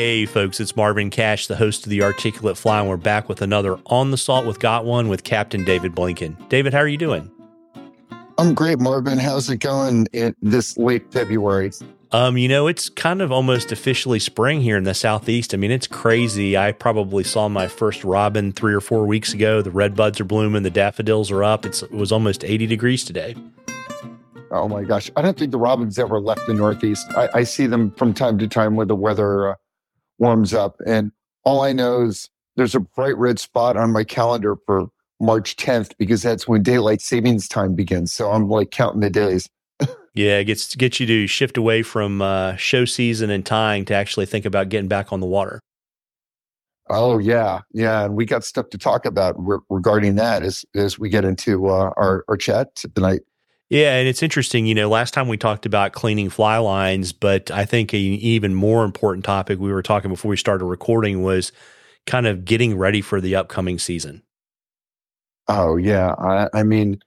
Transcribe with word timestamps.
Hey, 0.00 0.26
folks, 0.26 0.60
it's 0.60 0.76
Marvin 0.76 1.10
Cash, 1.10 1.48
the 1.48 1.56
host 1.56 1.84
of 1.84 1.90
the 1.90 2.04
Articulate 2.04 2.56
Fly, 2.56 2.78
and 2.78 2.88
we're 2.88 2.96
back 2.96 3.28
with 3.28 3.42
another 3.42 3.80
On 3.86 4.12
the 4.12 4.16
Salt 4.16 4.46
with 4.46 4.60
Got 4.60 4.84
One 4.84 5.08
with 5.08 5.24
Captain 5.24 5.64
David 5.64 5.92
Blinken. 5.92 6.48
David, 6.48 6.72
how 6.72 6.78
are 6.78 6.86
you 6.86 6.96
doing? 6.96 7.28
I'm 8.38 8.54
great, 8.54 8.78
Marvin. 8.78 9.18
How's 9.18 9.50
it 9.50 9.56
going 9.56 10.06
in 10.12 10.36
this 10.40 10.78
late 10.78 11.12
February? 11.12 11.72
Um, 12.12 12.38
you 12.38 12.46
know, 12.46 12.68
it's 12.68 12.88
kind 12.88 13.20
of 13.20 13.32
almost 13.32 13.72
officially 13.72 14.20
spring 14.20 14.60
here 14.60 14.76
in 14.76 14.84
the 14.84 14.94
southeast. 14.94 15.52
I 15.52 15.56
mean, 15.56 15.72
it's 15.72 15.88
crazy. 15.88 16.56
I 16.56 16.70
probably 16.70 17.24
saw 17.24 17.48
my 17.48 17.66
first 17.66 18.04
robin 18.04 18.52
three 18.52 18.74
or 18.74 18.80
four 18.80 19.04
weeks 19.04 19.34
ago. 19.34 19.62
The 19.62 19.72
red 19.72 19.96
buds 19.96 20.20
are 20.20 20.24
blooming, 20.24 20.62
the 20.62 20.70
daffodils 20.70 21.32
are 21.32 21.42
up. 21.42 21.66
It's, 21.66 21.82
it 21.82 21.90
was 21.90 22.12
almost 22.12 22.44
80 22.44 22.68
degrees 22.68 23.04
today. 23.04 23.34
Oh 24.52 24.68
my 24.68 24.84
gosh. 24.84 25.10
I 25.16 25.22
don't 25.22 25.36
think 25.36 25.50
the 25.50 25.58
robins 25.58 25.98
ever 25.98 26.20
left 26.20 26.46
the 26.46 26.54
Northeast. 26.54 27.04
I, 27.16 27.28
I 27.34 27.42
see 27.42 27.66
them 27.66 27.90
from 27.90 28.14
time 28.14 28.38
to 28.38 28.46
time 28.46 28.76
when 28.76 28.86
the 28.86 28.94
weather 28.94 29.48
uh, 29.48 29.54
warms 30.18 30.54
up. 30.54 30.76
And 30.86 31.12
all 31.44 31.62
I 31.62 31.72
know 31.72 32.02
is 32.02 32.28
there's 32.56 32.74
a 32.74 32.80
bright 32.80 33.16
red 33.16 33.38
spot 33.38 33.76
on 33.76 33.92
my 33.92 34.04
calendar 34.04 34.56
for 34.66 34.88
March 35.20 35.56
10th 35.56 35.92
because 35.98 36.22
that's 36.22 36.46
when 36.46 36.62
daylight 36.62 37.00
savings 37.00 37.48
time 37.48 37.74
begins. 37.74 38.12
So 38.12 38.30
I'm 38.30 38.48
like 38.48 38.70
counting 38.70 39.00
the 39.00 39.10
days. 39.10 39.48
yeah, 40.14 40.38
it 40.38 40.44
gets 40.44 40.74
get 40.74 41.00
you 41.00 41.06
to 41.06 41.26
shift 41.26 41.56
away 41.56 41.82
from 41.82 42.22
uh, 42.22 42.56
show 42.56 42.84
season 42.84 43.30
and 43.30 43.44
tying 43.44 43.84
to 43.86 43.94
actually 43.94 44.26
think 44.26 44.44
about 44.44 44.68
getting 44.68 44.88
back 44.88 45.12
on 45.12 45.20
the 45.20 45.26
water. 45.26 45.60
Oh 46.90 47.18
yeah, 47.18 47.60
yeah, 47.72 48.04
and 48.04 48.16
we 48.16 48.24
got 48.24 48.44
stuff 48.44 48.70
to 48.70 48.78
talk 48.78 49.04
about 49.04 49.34
re- 49.38 49.58
regarding 49.68 50.14
that 50.16 50.42
as 50.42 50.64
as 50.74 50.98
we 50.98 51.10
get 51.10 51.24
into 51.24 51.68
uh, 51.68 51.92
our 51.96 52.24
our 52.28 52.36
chat 52.36 52.74
tonight. 52.74 53.20
Yeah, 53.70 53.96
and 53.96 54.08
it's 54.08 54.22
interesting. 54.22 54.66
You 54.66 54.74
know, 54.74 54.88
last 54.88 55.12
time 55.12 55.28
we 55.28 55.36
talked 55.36 55.66
about 55.66 55.92
cleaning 55.92 56.30
fly 56.30 56.56
lines, 56.58 57.12
but 57.12 57.50
I 57.50 57.64
think 57.66 57.92
an 57.92 57.98
even 58.00 58.54
more 58.54 58.84
important 58.84 59.24
topic 59.24 59.58
we 59.58 59.72
were 59.72 59.82
talking 59.82 60.10
before 60.10 60.30
we 60.30 60.36
started 60.38 60.64
recording 60.64 61.22
was 61.22 61.52
kind 62.06 62.26
of 62.26 62.44
getting 62.46 62.78
ready 62.78 63.02
for 63.02 63.20
the 63.20 63.36
upcoming 63.36 63.78
season. 63.78 64.22
Oh 65.48 65.76
yeah, 65.76 66.14
I, 66.18 66.48
I 66.54 66.62
mean, 66.62 67.00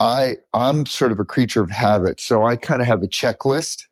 I 0.00 0.36
I'm 0.54 0.86
sort 0.86 1.12
of 1.12 1.20
a 1.20 1.26
creature 1.26 1.62
of 1.62 1.70
habit, 1.70 2.20
so 2.20 2.44
I 2.46 2.56
kind 2.56 2.82
of 2.82 2.88
have 2.88 3.02
a 3.04 3.08
checklist 3.08 3.84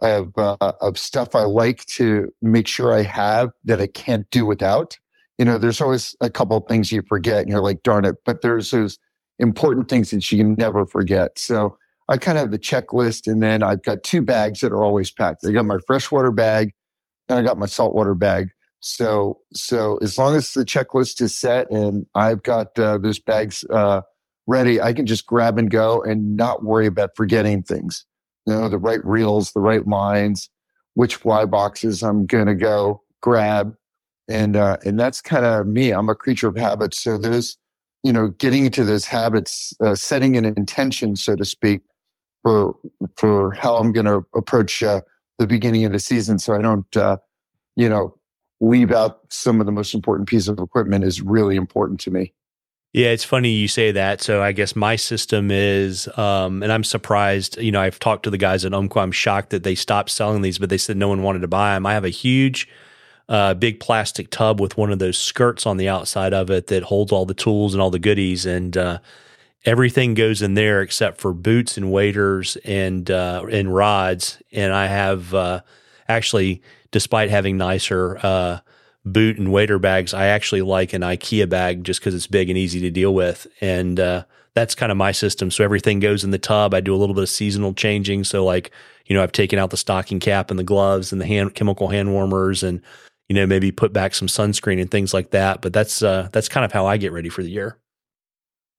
of 0.00 0.32
uh, 0.38 0.56
of 0.82 0.98
stuff 0.98 1.34
I 1.34 1.42
like 1.44 1.84
to 1.86 2.32
make 2.42 2.68
sure 2.68 2.94
I 2.94 3.02
have 3.02 3.50
that 3.64 3.80
I 3.80 3.88
can't 3.88 4.30
do 4.30 4.46
without. 4.46 4.98
You 5.38 5.44
know, 5.46 5.58
there's 5.58 5.80
always 5.80 6.16
a 6.20 6.30
couple 6.30 6.56
of 6.58 6.66
things 6.68 6.92
you 6.92 7.02
forget, 7.08 7.40
and 7.42 7.50
you're 7.50 7.62
like, 7.62 7.82
darn 7.84 8.04
it. 8.06 8.16
But 8.26 8.42
there's 8.42 8.70
those 8.72 8.98
important 9.38 9.88
things 9.88 10.10
that 10.10 10.30
you 10.30 10.38
can 10.38 10.54
never 10.54 10.86
forget. 10.86 11.38
So 11.38 11.76
I 12.08 12.18
kind 12.18 12.38
of 12.38 12.42
have 12.42 12.50
the 12.50 12.58
checklist, 12.58 13.26
and 13.30 13.42
then 13.42 13.62
I've 13.62 13.82
got 13.82 14.02
two 14.02 14.22
bags 14.22 14.60
that 14.60 14.72
are 14.72 14.82
always 14.82 15.10
packed. 15.10 15.44
I 15.46 15.52
got 15.52 15.64
my 15.64 15.78
freshwater 15.86 16.30
bag, 16.30 16.72
and 17.28 17.38
I 17.38 17.42
got 17.42 17.58
my 17.58 17.66
saltwater 17.66 18.14
bag. 18.14 18.50
So, 18.80 19.40
so 19.54 19.96
as 20.02 20.18
long 20.18 20.36
as 20.36 20.52
the 20.52 20.64
checklist 20.64 21.22
is 21.22 21.34
set 21.34 21.70
and 21.70 22.04
I've 22.14 22.42
got 22.42 22.78
uh, 22.78 22.98
those 22.98 23.18
bags 23.18 23.64
uh, 23.70 24.02
ready, 24.46 24.78
I 24.78 24.92
can 24.92 25.06
just 25.06 25.26
grab 25.26 25.58
and 25.58 25.70
go 25.70 26.02
and 26.02 26.36
not 26.36 26.64
worry 26.64 26.86
about 26.86 27.16
forgetting 27.16 27.62
things. 27.62 28.04
You 28.44 28.52
know, 28.52 28.68
the 28.68 28.76
right 28.76 29.02
reels, 29.02 29.52
the 29.52 29.60
right 29.60 29.86
lines, 29.88 30.50
which 30.92 31.16
fly 31.16 31.46
boxes 31.46 32.02
I'm 32.02 32.26
going 32.26 32.44
to 32.44 32.54
go 32.54 33.02
grab, 33.22 33.74
and 34.28 34.54
uh, 34.54 34.76
and 34.84 35.00
that's 35.00 35.22
kind 35.22 35.46
of 35.46 35.66
me. 35.66 35.90
I'm 35.90 36.10
a 36.10 36.14
creature 36.14 36.48
of 36.48 36.56
habits. 36.56 37.02
So 37.02 37.16
there's 37.16 37.56
you 38.04 38.12
know, 38.12 38.28
getting 38.28 38.66
into 38.66 38.84
those 38.84 39.06
habits, 39.06 39.74
uh, 39.80 39.94
setting 39.94 40.36
an 40.36 40.44
intention, 40.44 41.16
so 41.16 41.34
to 41.34 41.44
speak, 41.44 41.80
for 42.42 42.76
for 43.16 43.52
how 43.52 43.76
I'm 43.76 43.90
going 43.90 44.06
to 44.06 44.24
approach 44.36 44.82
uh, 44.82 45.00
the 45.38 45.46
beginning 45.46 45.84
of 45.84 45.92
the 45.92 45.98
season, 45.98 46.38
so 46.38 46.54
I 46.54 46.62
don't, 46.62 46.96
uh, 46.96 47.16
you 47.74 47.88
know, 47.88 48.16
leave 48.60 48.92
out 48.92 49.20
some 49.30 49.58
of 49.58 49.66
the 49.66 49.72
most 49.72 49.94
important 49.94 50.28
piece 50.28 50.46
of 50.46 50.58
equipment 50.58 51.02
is 51.02 51.22
really 51.22 51.56
important 51.56 51.98
to 52.00 52.10
me. 52.10 52.32
Yeah, 52.92 53.08
it's 53.08 53.24
funny 53.24 53.50
you 53.50 53.66
say 53.66 53.90
that. 53.90 54.20
So 54.20 54.40
I 54.40 54.52
guess 54.52 54.76
my 54.76 54.94
system 54.94 55.50
is, 55.50 56.06
um, 56.16 56.62
and 56.62 56.70
I'm 56.70 56.84
surprised. 56.84 57.56
You 57.60 57.72
know, 57.72 57.80
I've 57.80 57.98
talked 57.98 58.22
to 58.24 58.30
the 58.30 58.38
guys 58.38 58.64
at 58.64 58.72
Umpqua. 58.72 59.02
I'm 59.02 59.10
shocked 59.10 59.50
that 59.50 59.64
they 59.64 59.74
stopped 59.74 60.10
selling 60.10 60.42
these, 60.42 60.58
but 60.58 60.68
they 60.68 60.78
said 60.78 60.96
no 60.96 61.08
one 61.08 61.22
wanted 61.22 61.40
to 61.40 61.48
buy 61.48 61.74
them. 61.74 61.86
I 61.86 61.94
have 61.94 62.04
a 62.04 62.10
huge 62.10 62.68
uh, 63.28 63.54
big 63.54 63.80
plastic 63.80 64.30
tub 64.30 64.60
with 64.60 64.76
one 64.76 64.92
of 64.92 64.98
those 64.98 65.18
skirts 65.18 65.66
on 65.66 65.76
the 65.76 65.88
outside 65.88 66.34
of 66.34 66.50
it 66.50 66.66
that 66.68 66.82
holds 66.84 67.12
all 67.12 67.24
the 67.24 67.34
tools 67.34 67.74
and 67.74 67.80
all 67.80 67.90
the 67.90 67.98
goodies, 67.98 68.44
and 68.46 68.76
uh, 68.76 68.98
everything 69.64 70.14
goes 70.14 70.42
in 70.42 70.54
there 70.54 70.82
except 70.82 71.20
for 71.20 71.32
boots 71.32 71.76
and 71.76 71.90
waders 71.90 72.56
and 72.64 73.10
uh, 73.10 73.44
and 73.50 73.74
rods. 73.74 74.42
And 74.52 74.72
I 74.72 74.86
have 74.86 75.34
uh, 75.34 75.60
actually, 76.08 76.62
despite 76.90 77.30
having 77.30 77.56
nicer 77.56 78.18
uh, 78.22 78.58
boot 79.04 79.38
and 79.38 79.52
wader 79.52 79.78
bags, 79.78 80.12
I 80.12 80.26
actually 80.26 80.62
like 80.62 80.92
an 80.92 81.02
IKEA 81.02 81.48
bag 81.48 81.84
just 81.84 82.00
because 82.00 82.14
it's 82.14 82.26
big 82.26 82.50
and 82.50 82.58
easy 82.58 82.80
to 82.80 82.90
deal 82.90 83.14
with, 83.14 83.46
and 83.60 83.98
uh, 83.98 84.24
that's 84.54 84.74
kind 84.74 84.92
of 84.92 84.98
my 84.98 85.12
system. 85.12 85.50
So 85.50 85.64
everything 85.64 85.98
goes 85.98 86.24
in 86.24 86.30
the 86.30 86.38
tub. 86.38 86.74
I 86.74 86.80
do 86.80 86.94
a 86.94 86.98
little 86.98 87.14
bit 87.14 87.22
of 87.22 87.28
seasonal 87.28 87.74
changing. 87.74 88.24
So 88.24 88.44
like, 88.44 88.70
you 89.06 89.16
know, 89.16 89.22
I've 89.22 89.32
taken 89.32 89.58
out 89.58 89.70
the 89.70 89.76
stocking 89.76 90.20
cap 90.20 90.50
and 90.50 90.58
the 90.58 90.64
gloves 90.64 91.10
and 91.12 91.20
the 91.20 91.26
hand 91.26 91.54
chemical 91.54 91.88
hand 91.88 92.12
warmers 92.12 92.62
and 92.62 92.80
you 93.28 93.34
know, 93.34 93.46
maybe 93.46 93.72
put 93.72 93.92
back 93.92 94.14
some 94.14 94.28
sunscreen 94.28 94.80
and 94.80 94.90
things 94.90 95.14
like 95.14 95.30
that. 95.30 95.62
But 95.62 95.72
that's 95.72 96.02
uh, 96.02 96.28
that's 96.32 96.48
kind 96.48 96.64
of 96.64 96.72
how 96.72 96.86
I 96.86 96.96
get 96.96 97.12
ready 97.12 97.28
for 97.28 97.42
the 97.42 97.50
year. 97.50 97.78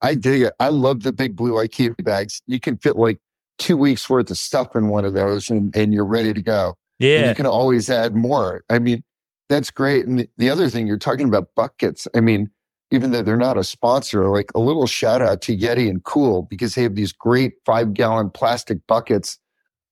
I 0.01 0.15
dig 0.15 0.43
it. 0.43 0.53
I 0.59 0.69
love 0.69 1.03
the 1.03 1.13
big 1.13 1.35
blue 1.35 1.53
IKEA 1.53 2.03
bags. 2.03 2.41
You 2.45 2.59
can 2.59 2.77
fit 2.77 2.95
like 2.95 3.19
two 3.57 3.77
weeks 3.77 4.09
worth 4.09 4.29
of 4.29 4.37
stuff 4.37 4.75
in 4.75 4.89
one 4.89 5.05
of 5.05 5.13
those, 5.13 5.49
and 5.49 5.75
and 5.75 5.93
you're 5.93 6.05
ready 6.05 6.33
to 6.33 6.41
go. 6.41 6.75
Yeah, 6.99 7.19
and 7.19 7.29
you 7.29 7.35
can 7.35 7.45
always 7.45 7.89
add 7.89 8.15
more. 8.15 8.63
I 8.69 8.79
mean, 8.79 9.03
that's 9.49 9.71
great. 9.71 10.05
And 10.05 10.19
the, 10.19 10.29
the 10.37 10.49
other 10.49 10.69
thing 10.69 10.87
you're 10.87 10.97
talking 10.97 11.27
about 11.27 11.49
buckets. 11.55 12.07
I 12.15 12.19
mean, 12.19 12.49
even 12.91 13.11
though 13.11 13.23
they're 13.23 13.37
not 13.37 13.57
a 13.57 13.63
sponsor, 13.63 14.29
like 14.29 14.51
a 14.53 14.59
little 14.59 14.87
shout 14.87 15.21
out 15.21 15.41
to 15.41 15.57
Yeti 15.57 15.89
and 15.89 16.03
Cool 16.03 16.43
because 16.43 16.75
they 16.75 16.83
have 16.83 16.95
these 16.95 17.11
great 17.11 17.53
five 17.65 17.93
gallon 17.93 18.29
plastic 18.29 18.85
buckets 18.87 19.39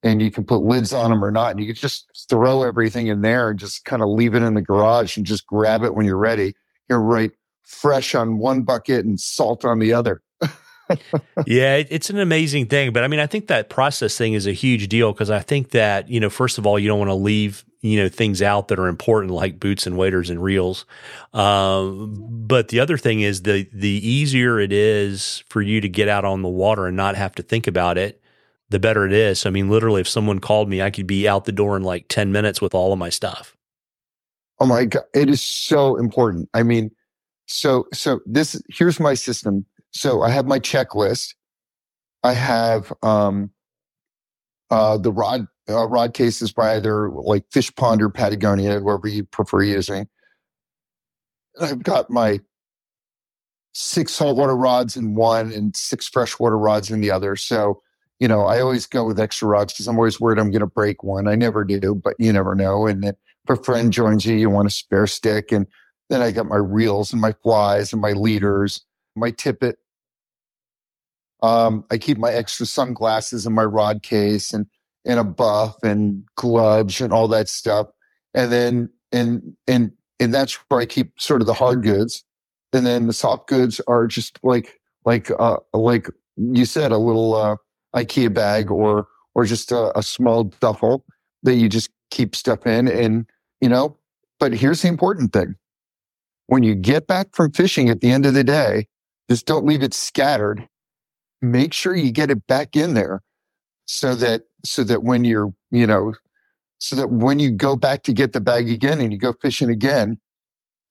and 0.04 0.22
you 0.22 0.30
can 0.30 0.44
put 0.44 0.62
lids 0.62 0.94
on 0.94 1.10
them 1.10 1.24
or 1.24 1.32
not. 1.32 1.52
And 1.52 1.60
you 1.60 1.66
can 1.68 1.76
just 1.76 2.28
throw 2.30 2.64
everything 2.64 3.08
in 3.08 3.22
there 3.22 3.50
and 3.50 3.60
just 3.60 3.86
kind 3.86 4.02
of 4.02 4.10
leave 4.10 4.36
it 4.36 4.44
in 4.44 4.54
the 4.54 4.62
garage 4.62 5.18
and 5.18 5.26
just 5.26 5.48
grab 5.48 5.84
it 5.84 5.96
when 5.96 6.06
you're 6.06 6.18
ready. 6.18 6.54
You're 6.90 7.02
right 7.02 7.32
fresh 7.64 8.14
on 8.14 8.38
one 8.38 8.64
bucket 8.64 9.06
and 9.06 9.20
salt 9.20 9.66
on 9.66 9.80
the 9.80 9.94
other. 9.94 10.22
yeah, 11.46 11.78
it's 11.78 12.10
an 12.10 12.20
amazing 12.20 12.68
thing. 12.68 12.92
But 12.92 13.04
I 13.04 13.08
mean, 13.08 13.20
I 13.20 13.28
think 13.28 13.48
that 13.48 13.70
process 13.70 14.18
thing 14.18 14.34
is 14.34 14.48
a 14.48 14.52
huge 14.52 14.90
deal 14.90 15.14
because 15.14 15.30
I 15.30 15.40
think 15.40 15.70
that, 15.72 16.10
you 16.10 16.20
know, 16.20 16.30
first 16.30 16.58
of 16.58 16.68
all, 16.68 16.78
you 16.78 16.88
don't 16.88 17.00
want 17.00 17.10
to 17.10 17.16
leave, 17.16 17.64
you 17.82 18.02
know, 18.02 18.10
things 18.10 18.42
out 18.42 18.68
that 18.68 18.80
are 18.80 18.88
important 18.88 19.32
like 19.32 19.60
boots 19.60 19.88
and 19.88 19.98
waders 19.98 20.30
and 20.30 20.44
reels. 20.44 20.86
Um, 21.34 22.14
but 22.30 22.68
the 22.68 22.80
other 22.80 22.98
thing 22.98 23.22
is 23.22 23.44
the 23.44 23.68
the 23.74 23.90
easier 23.90 24.60
it 24.60 24.74
is 24.74 25.44
for 25.48 25.62
you 25.62 25.82
to 25.82 25.90
get 25.90 26.10
out 26.10 26.26
on 26.26 26.42
the 26.42 26.50
water 26.50 26.88
and 26.88 26.98
not 26.98 27.16
have 27.16 27.36
to 27.36 27.44
think 27.44 27.68
about 27.68 27.98
it, 27.98 28.22
the 28.74 28.80
better 28.80 29.06
it 29.06 29.14
is. 29.14 29.46
I 29.46 29.52
mean, 29.52 29.70
literally, 29.70 30.02
if 30.02 30.10
someone 30.10 30.40
called 30.40 30.68
me, 30.68 30.82
I 30.82 30.90
could 30.90 31.08
be 31.08 31.28
out 31.28 31.46
the 31.46 31.52
door 31.52 31.78
in 31.78 31.84
like 31.84 32.08
10 32.10 32.32
minutes 32.32 32.60
with 32.60 32.74
all 32.74 32.92
of 32.92 33.00
my 33.00 33.10
stuff. 33.10 33.56
Oh 34.60 34.66
my 34.66 34.86
God. 34.86 35.04
It 35.14 35.30
is 35.30 35.42
so 35.42 35.96
important. 35.96 36.50
I 36.54 36.64
mean, 36.64 36.92
so, 37.46 37.86
so 37.94 38.20
this, 38.26 38.62
here's 38.70 39.00
my 39.00 39.14
system. 39.14 39.66
So 39.92 40.24
I 40.24 40.32
have 40.32 40.48
my 40.48 40.60
checklist. 40.60 41.36
I 42.24 42.34
have, 42.34 42.92
um, 43.04 43.52
uh, 44.72 44.98
the 44.98 45.12
rod, 45.12 45.46
uh, 45.70 45.88
rod 45.88 46.16
cases 46.16 46.52
by 46.52 46.76
either 46.76 47.12
like 47.12 47.48
Fishpond 47.52 48.02
or 48.02 48.10
Patagonia, 48.10 48.80
wherever 48.80 49.08
you 49.08 49.24
prefer 49.24 49.62
using. 49.62 50.08
I've 51.62 51.84
got 51.84 52.10
my 52.10 52.40
six 53.74 54.14
saltwater 54.14 54.56
rods 54.56 54.98
in 54.98 55.14
one 55.14 55.52
and 55.52 55.76
six 55.76 56.08
freshwater 56.08 56.58
rods 56.58 56.90
in 56.90 57.02
the 57.02 57.12
other. 57.12 57.36
So 57.36 57.84
you 58.20 58.28
know, 58.28 58.42
I 58.42 58.62
always 58.62 58.86
go 58.86 59.06
with 59.06 59.20
extra 59.20 59.48
rods 59.48 59.74
because 59.74 59.88
I'm 59.88 59.98
always 59.98 60.20
worried 60.20 60.40
I'm 60.40 60.52
going 60.52 60.62
to 60.62 60.68
break 60.68 61.04
one. 61.04 61.28
I 61.28 61.36
never 61.36 61.64
do, 61.64 61.96
but 61.96 62.16
you 62.20 62.32
never 62.32 62.56
know. 62.56 62.88
And 62.88 63.04
if 63.04 63.16
a 63.50 63.56
friend 63.56 63.92
joins 63.92 64.26
you, 64.26 64.36
you 64.36 64.50
want 64.50 64.68
a 64.68 64.72
spare 64.72 65.08
stick. 65.08 65.52
And 65.52 65.68
then 66.10 66.22
I 66.22 66.32
got 66.32 66.46
my 66.46 66.58
reels 66.58 67.12
and 67.12 67.22
my 67.22 67.34
flies 67.44 67.92
and 67.92 68.02
my 68.02 68.12
leaders, 68.12 68.82
my 69.16 69.32
tippet. 69.32 69.78
Um, 71.42 71.84
I 71.92 71.98
keep 71.98 72.18
my 72.18 72.32
extra 72.32 72.66
sunglasses 72.66 73.46
in 73.46 73.54
my 73.54 73.66
rod 73.66 74.04
case 74.04 74.54
and, 74.54 74.68
and 75.06 75.20
a 75.20 75.24
buff 75.26 75.76
and 75.84 76.24
gloves 76.36 77.02
and 77.02 77.12
all 77.12 77.28
that 77.30 77.50
stuff. 77.50 77.88
And 78.34 78.52
then, 78.52 78.90
and, 79.12 79.56
and, 79.68 79.92
and 80.20 80.34
that's 80.34 80.54
where 80.70 80.80
I 80.80 80.86
keep 80.86 81.20
sort 81.20 81.42
of 81.42 81.48
the 81.48 81.54
hard 81.54 81.84
goods. 81.84 82.24
And 82.72 82.86
then 82.86 83.08
the 83.08 83.14
soft 83.14 83.48
goods 83.50 83.82
are 83.88 84.08
just 84.08 84.40
like, 84.44 84.80
like, 85.06 85.30
uh, 85.38 85.58
like 85.74 86.08
you 86.38 86.66
said, 86.66 86.92
a 86.94 86.98
little, 86.98 87.36
uh, 87.36 87.58
IKEA 87.96 88.34
bag 88.34 88.72
or 88.72 89.08
or 89.36 89.46
just 89.46 89.72
a, 89.72 89.98
a 89.98 90.04
small 90.04 90.46
duffel 90.46 91.06
that 91.44 91.56
you 91.56 91.68
just 91.70 91.90
keep 92.12 92.36
stuff 92.36 92.66
in. 92.66 92.88
And 92.88 93.26
you 93.62 93.70
know, 93.70 93.98
but 94.40 94.54
here's 94.54 94.82
the 94.82 94.88
important 94.88 95.34
thing: 95.34 95.56
when 96.48 96.64
you 96.64 96.76
get 96.76 97.08
back 97.08 97.28
from 97.34 97.52
fishing 97.52 97.90
at 97.90 98.02
the 98.02 98.12
end 98.12 98.26
of 98.26 98.34
the 98.34 98.44
day, 98.44 98.88
just 99.30 99.46
don't 99.46 99.66
leave 99.66 99.84
it 99.84 99.94
scattered. 99.94 100.68
Make 101.42 101.74
sure 101.74 101.96
you 101.96 102.12
get 102.12 102.32
it 102.32 102.48
back 102.48 102.76
in 102.76 102.94
there 102.94 103.22
so 103.86 104.16
that 104.16 104.44
so 104.64 104.84
that 104.84 105.04
when 105.04 105.24
you're 105.24 105.54
you 105.72 105.88
know 105.88 106.14
so 106.80 106.98
that 106.98 107.12
when 107.12 107.40
you 107.40 107.50
go 107.50 107.78
back 107.78 108.04
to 108.04 108.12
get 108.12 108.34
the 108.34 108.42
bag 108.42 108.70
again 108.70 109.00
and 109.00 109.14
you 109.14 109.18
go 109.18 109.34
fishing 109.42 109.70
again, 109.70 110.20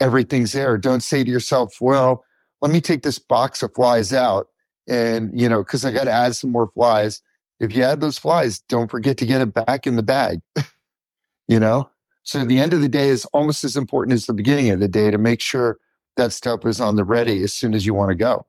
everything's 0.01 0.53
there. 0.53 0.79
Don't 0.79 1.03
say 1.03 1.23
to 1.23 1.31
yourself, 1.31 1.77
well, 1.83 2.25
let 2.63 2.73
me 2.73 2.81
take 2.81 3.03
this 3.03 3.19
box 3.19 3.63
of 3.63 3.75
flies 3.75 4.11
out 4.11 4.47
and, 4.89 5.39
you 5.39 5.49
know, 5.49 5.63
because 5.63 5.85
I 5.85 5.93
got 5.93 6.05
to 6.05 6.13
add 6.13 6.37
some 6.37 6.51
more 6.51 6.69
flies. 6.69 7.23
If 7.61 7.75
you 7.75 7.83
add 7.85 8.01
those 8.01 8.19
flies, 8.19 8.61
don't 8.69 8.91
forget 8.91 9.17
to 9.19 9.27
get 9.27 9.41
it 9.41 9.55
back 9.55 9.87
in 9.87 9.97
the 9.97 10.03
bag, 10.03 10.41
you 11.49 11.61
know? 11.61 11.89
So 12.25 12.45
the 12.45 12.61
end 12.61 12.73
of 12.73 12.81
the 12.81 12.89
day 12.89 13.09
is 13.09 13.25
almost 13.27 13.65
as 13.65 13.77
important 13.77 14.15
as 14.15 14.27
the 14.27 14.35
beginning 14.35 14.71
of 14.71 14.81
the 14.81 14.89
day 14.89 15.11
to 15.11 15.19
make 15.19 15.41
sure 15.41 15.79
that 16.17 16.33
stuff 16.33 16.65
is 16.67 16.81
on 16.81 16.97
the 16.97 17.05
ready 17.05 17.43
as 17.43 17.53
soon 17.53 17.75
as 17.75 17.87
you 17.87 17.95
want 17.95 18.11
to 18.11 18.15
go. 18.15 18.47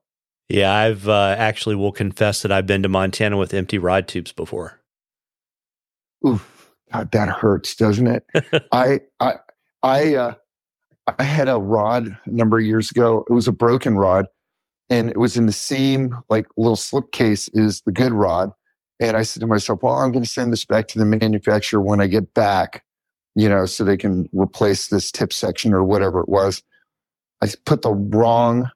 Yeah, 0.48 0.72
I've 0.72 1.08
uh, 1.08 1.34
actually 1.38 1.74
will 1.74 1.92
confess 1.92 2.42
that 2.42 2.52
I've 2.52 2.66
been 2.66 2.82
to 2.82 2.88
Montana 2.88 3.36
with 3.36 3.54
empty 3.54 3.78
rod 3.78 4.06
tubes 4.06 4.32
before. 4.32 4.80
Oof, 6.26 6.70
God, 6.92 7.10
that 7.12 7.28
hurts, 7.28 7.74
doesn't 7.74 8.06
it? 8.06 8.24
I, 8.72 9.00
I, 9.20 9.34
I, 9.82 10.14
uh, 10.14 10.34
I 11.18 11.22
had 11.22 11.48
a 11.48 11.58
rod 11.58 12.16
a 12.24 12.30
number 12.30 12.58
of 12.58 12.64
years 12.64 12.90
ago. 12.90 13.24
It 13.28 13.32
was 13.32 13.48
a 13.48 13.52
broken 13.52 13.96
rod, 13.96 14.26
and 14.90 15.10
it 15.10 15.18
was 15.18 15.36
in 15.36 15.46
the 15.46 15.52
same 15.52 16.16
like 16.28 16.46
little 16.56 16.76
slip 16.76 17.12
case 17.12 17.48
as 17.56 17.82
the 17.82 17.92
good 17.92 18.12
rod. 18.12 18.50
And 19.00 19.16
I 19.16 19.22
said 19.22 19.40
to 19.40 19.46
myself, 19.46 19.82
"Well, 19.82 19.94
I'm 19.94 20.12
going 20.12 20.24
to 20.24 20.30
send 20.30 20.52
this 20.52 20.64
back 20.64 20.88
to 20.88 20.98
the 20.98 21.04
manufacturer 21.04 21.80
when 21.80 22.00
I 22.00 22.06
get 22.06 22.32
back, 22.34 22.84
you 23.34 23.48
know, 23.48 23.66
so 23.66 23.84
they 23.84 23.96
can 23.96 24.28
replace 24.32 24.88
this 24.88 25.10
tip 25.10 25.32
section 25.32 25.72
or 25.72 25.84
whatever 25.84 26.20
it 26.20 26.28
was." 26.28 26.62
I 27.42 27.48
put 27.64 27.82
the 27.82 27.92
wrong 27.92 28.70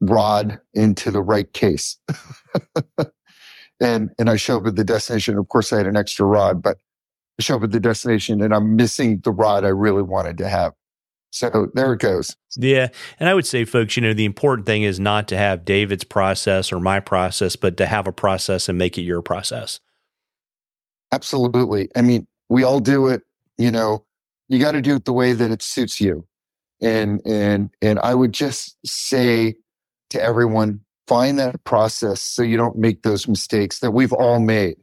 rod 0.00 0.60
into 0.74 1.10
the 1.10 1.22
right 1.22 1.52
case. 1.52 1.98
and 3.80 4.10
and 4.18 4.30
I 4.30 4.36
show 4.36 4.58
up 4.58 4.66
at 4.66 4.76
the 4.76 4.84
destination. 4.84 5.38
Of 5.38 5.48
course, 5.48 5.72
I 5.72 5.78
had 5.78 5.86
an 5.86 5.96
extra 5.96 6.26
rod, 6.26 6.62
but 6.62 6.78
I 7.38 7.42
show 7.42 7.56
up 7.56 7.64
at 7.64 7.72
the 7.72 7.80
destination 7.80 8.42
and 8.42 8.54
I'm 8.54 8.76
missing 8.76 9.20
the 9.24 9.32
rod 9.32 9.64
I 9.64 9.68
really 9.68 10.02
wanted 10.02 10.38
to 10.38 10.48
have. 10.48 10.72
So 11.30 11.68
there 11.74 11.92
it 11.92 12.00
goes. 12.00 12.36
Yeah. 12.56 12.88
And 13.18 13.28
I 13.28 13.34
would 13.34 13.46
say, 13.46 13.64
folks, 13.64 13.96
you 13.96 14.02
know, 14.02 14.12
the 14.12 14.24
important 14.24 14.66
thing 14.66 14.82
is 14.82 14.98
not 14.98 15.28
to 15.28 15.36
have 15.36 15.64
David's 15.64 16.04
process 16.04 16.72
or 16.72 16.80
my 16.80 17.00
process, 17.00 17.56
but 17.56 17.76
to 17.76 17.86
have 17.86 18.06
a 18.06 18.12
process 18.12 18.68
and 18.68 18.76
make 18.76 18.98
it 18.98 19.02
your 19.02 19.22
process. 19.22 19.80
Absolutely. 21.12 21.88
I 21.96 22.02
mean, 22.02 22.26
we 22.48 22.64
all 22.64 22.80
do 22.80 23.06
it, 23.08 23.22
you 23.58 23.70
know, 23.70 24.04
you 24.48 24.58
got 24.58 24.72
to 24.72 24.82
do 24.82 24.96
it 24.96 25.04
the 25.04 25.12
way 25.12 25.32
that 25.32 25.50
it 25.50 25.62
suits 25.62 26.00
you. 26.00 26.26
And 26.82 27.20
and 27.24 27.70
and 27.82 27.98
I 28.00 28.14
would 28.14 28.32
just 28.32 28.76
say 28.86 29.54
to 30.10 30.22
everyone, 30.22 30.80
find 31.06 31.38
that 31.38 31.62
process 31.64 32.20
so 32.20 32.42
you 32.42 32.56
don't 32.56 32.76
make 32.76 33.02
those 33.02 33.28
mistakes 33.28 33.80
that 33.80 33.92
we've 33.92 34.12
all 34.12 34.40
made. 34.40 34.76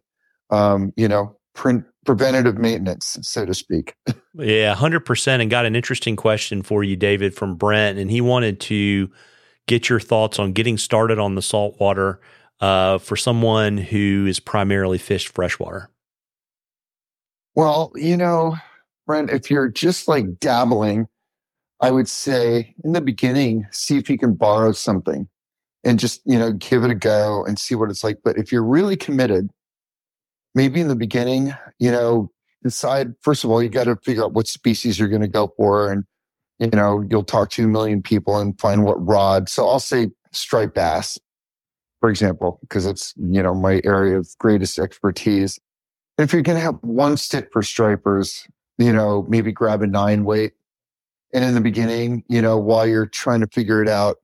Um, 0.49 0.93
you 0.95 1.07
know, 1.07 1.37
pre- 1.53 1.83
preventative 2.05 2.57
maintenance, 2.57 3.17
so 3.21 3.45
to 3.45 3.53
speak. 3.53 3.95
yeah, 4.39 4.75
100%. 4.75 5.41
And 5.41 5.49
got 5.49 5.65
an 5.65 5.75
interesting 5.75 6.15
question 6.15 6.61
for 6.61 6.83
you, 6.83 6.95
David, 6.95 7.35
from 7.35 7.55
Brent. 7.55 7.97
And 7.97 8.09
he 8.09 8.21
wanted 8.21 8.59
to 8.61 9.09
get 9.67 9.89
your 9.89 9.99
thoughts 9.99 10.39
on 10.39 10.53
getting 10.53 10.77
started 10.77 11.19
on 11.19 11.35
the 11.35 11.41
saltwater 11.41 12.19
uh, 12.59 12.97
for 12.97 13.15
someone 13.15 13.77
who 13.77 14.25
is 14.27 14.39
primarily 14.39 14.97
fished 14.97 15.29
freshwater. 15.29 15.89
Well, 17.55 17.91
you 17.95 18.17
know, 18.17 18.57
Brent, 19.05 19.29
if 19.29 19.49
you're 19.49 19.67
just 19.67 20.07
like 20.07 20.39
dabbling, 20.39 21.07
I 21.81 21.91
would 21.91 22.07
say 22.07 22.75
in 22.83 22.93
the 22.93 23.01
beginning, 23.01 23.67
see 23.71 23.97
if 23.97 24.09
you 24.09 24.17
can 24.17 24.33
borrow 24.33 24.71
something 24.71 25.27
and 25.83 25.99
just, 25.99 26.21
you 26.25 26.37
know, 26.37 26.53
give 26.53 26.83
it 26.83 26.91
a 26.91 26.95
go 26.95 27.45
and 27.45 27.57
see 27.57 27.75
what 27.75 27.89
it's 27.89 28.03
like. 28.03 28.19
But 28.23 28.37
if 28.37 28.51
you're 28.51 28.63
really 28.63 28.97
committed, 28.97 29.49
maybe 30.55 30.81
in 30.81 30.87
the 30.87 30.95
beginning, 30.95 31.53
you 31.79 31.91
know, 31.91 32.31
decide, 32.67 33.13
first 33.21 33.43
of 33.43 33.49
all, 33.49 33.61
you 33.61 33.69
got 33.69 33.85
to 33.85 33.95
figure 33.97 34.23
out 34.23 34.33
what 34.33 34.47
species 34.47 34.99
you're 34.99 35.07
going 35.07 35.21
to 35.21 35.27
go 35.27 35.53
for. 35.57 35.91
And, 35.91 36.05
you 36.59 36.69
know, 36.69 37.03
you'll 37.09 37.23
talk 37.23 37.49
to 37.51 37.65
a 37.65 37.67
million 37.67 38.01
people 38.01 38.37
and 38.37 38.59
find 38.59 38.83
what 38.83 39.05
rod. 39.05 39.49
So 39.49 39.67
I'll 39.67 39.79
say 39.79 40.09
striped 40.31 40.75
bass, 40.75 41.17
for 41.99 42.09
example, 42.09 42.59
because 42.61 42.85
it's, 42.85 43.13
you 43.17 43.41
know, 43.41 43.53
my 43.53 43.81
area 43.83 44.17
of 44.17 44.29
greatest 44.39 44.79
expertise. 44.79 45.59
if 46.17 46.33
you're 46.33 46.41
going 46.41 46.57
to 46.57 46.63
have 46.63 46.77
one 46.81 47.17
stick 47.17 47.49
for 47.51 47.61
stripers, 47.61 48.47
you 48.77 48.93
know, 48.93 49.25
maybe 49.29 49.51
grab 49.51 49.81
a 49.81 49.87
nine 49.87 50.23
weight 50.23 50.53
and 51.33 51.43
in 51.43 51.53
the 51.53 51.61
beginning, 51.61 52.23
you 52.29 52.41
know, 52.41 52.57
while 52.57 52.87
you're 52.87 53.05
trying 53.05 53.41
to 53.41 53.47
figure 53.47 53.81
it 53.81 53.89
out, 53.89 54.17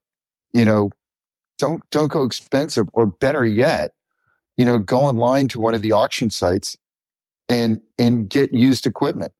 you 0.54 0.66
know, 0.66 0.92
don't 1.58 1.84
don't 1.92 2.12
go 2.12 2.24
expensive 2.24 2.88
or 2.94 3.06
better 3.06 3.46
yet, 3.46 3.92
you 4.58 4.66
know, 4.66 4.78
go 4.78 5.00
online 5.00 5.48
to 5.50 5.60
one 5.60 5.74
of 5.74 5.82
the 5.82 5.92
auction 5.92 6.30
sites 6.30 6.78
and 7.54 7.82
and 7.98 8.30
get 8.30 8.54
used 8.54 8.88
equipment. 8.88 9.32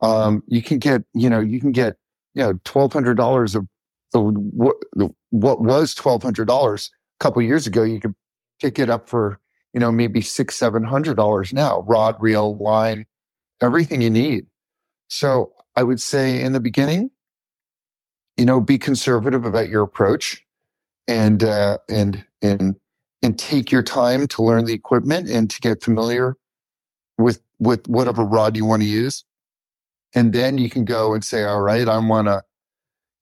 Um, 0.00 0.42
you 0.46 0.62
can 0.62 0.78
get, 0.78 1.02
you 1.14 1.28
know, 1.28 1.40
you 1.40 1.60
can 1.60 1.72
get, 1.72 1.96
you 2.34 2.42
know, 2.42 2.60
twelve 2.64 2.92
hundred 2.92 3.16
dollars 3.16 3.54
of 3.54 3.66
what 4.12 5.60
was 5.60 5.94
twelve 5.94 6.22
hundred 6.22 6.46
dollars 6.46 6.90
a 7.18 7.24
couple 7.24 7.42
years 7.42 7.66
ago. 7.66 7.82
You 7.82 8.00
could 8.00 8.14
pick 8.60 8.78
it 8.78 8.88
up 8.90 9.08
for, 9.08 9.40
you 9.72 9.80
know, 9.80 9.90
maybe 9.90 10.20
six, 10.20 10.54
seven 10.56 10.84
hundred 10.84 11.16
dollars 11.16 11.52
now. 11.52 11.80
Rod, 11.82 12.16
reel, 12.20 12.56
line, 12.58 13.06
everything 13.60 14.02
you 14.02 14.10
need. 14.10 14.46
So 15.08 15.52
I 15.74 15.82
would 15.82 16.00
say 16.00 16.40
in 16.40 16.52
the 16.52 16.60
beginning, 16.60 17.10
you 18.36 18.44
know, 18.44 18.60
be 18.60 18.78
conservative 18.78 19.44
about 19.44 19.68
your 19.68 19.82
approach 19.82 20.44
and, 21.08 21.42
uh, 21.42 21.78
and, 21.88 22.24
and, 22.42 22.76
and 23.22 23.38
take 23.38 23.72
your 23.72 23.82
time 23.82 24.26
to 24.28 24.42
learn 24.42 24.64
the 24.66 24.74
equipment 24.74 25.30
and 25.30 25.48
to 25.50 25.60
get 25.60 25.82
familiar 25.82 26.36
with, 27.18 27.40
with 27.58 27.86
whatever 27.88 28.24
rod 28.24 28.56
you 28.56 28.64
want 28.64 28.82
to 28.82 28.88
use. 28.88 29.24
And 30.14 30.32
then 30.32 30.58
you 30.58 30.70
can 30.70 30.84
go 30.84 31.14
and 31.14 31.24
say, 31.24 31.44
all 31.44 31.60
right, 31.60 31.88
I 31.88 31.98
want 31.98 32.28
to, 32.28 32.42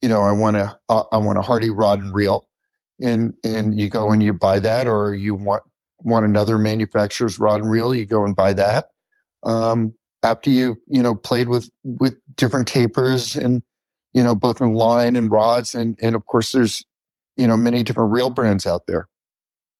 you 0.00 0.08
know, 0.08 0.22
I 0.22 0.32
want 0.32 0.56
to, 0.56 0.78
uh, 0.88 1.04
I 1.12 1.16
want 1.16 1.38
a 1.38 1.42
Hardy 1.42 1.70
rod 1.70 2.00
and 2.00 2.14
reel. 2.14 2.48
And, 3.00 3.34
and 3.42 3.78
you 3.78 3.88
go 3.88 4.10
and 4.10 4.22
you 4.22 4.32
buy 4.32 4.60
that 4.60 4.86
or 4.86 5.14
you 5.14 5.34
want, 5.34 5.62
want 5.98 6.24
another 6.24 6.58
manufacturer's 6.58 7.38
rod 7.38 7.60
and 7.60 7.70
reel, 7.70 7.94
you 7.94 8.06
go 8.06 8.24
and 8.24 8.36
buy 8.36 8.52
that. 8.52 8.86
Um, 9.42 9.94
after 10.24 10.50
you 10.50 10.80
you 10.88 11.02
know 11.02 11.14
played 11.14 11.48
with 11.48 11.70
with 11.84 12.14
different 12.34 12.66
tapers 12.66 13.36
and 13.36 13.62
you 14.14 14.24
know 14.24 14.34
both 14.34 14.60
in 14.60 14.74
line 14.74 15.14
and 15.14 15.30
rods 15.30 15.74
and 15.74 15.96
and 16.02 16.16
of 16.16 16.26
course 16.26 16.52
there's 16.52 16.84
you 17.36 17.46
know 17.46 17.56
many 17.56 17.82
different 17.82 18.10
reel 18.10 18.30
brands 18.30 18.66
out 18.66 18.86
there 18.86 19.08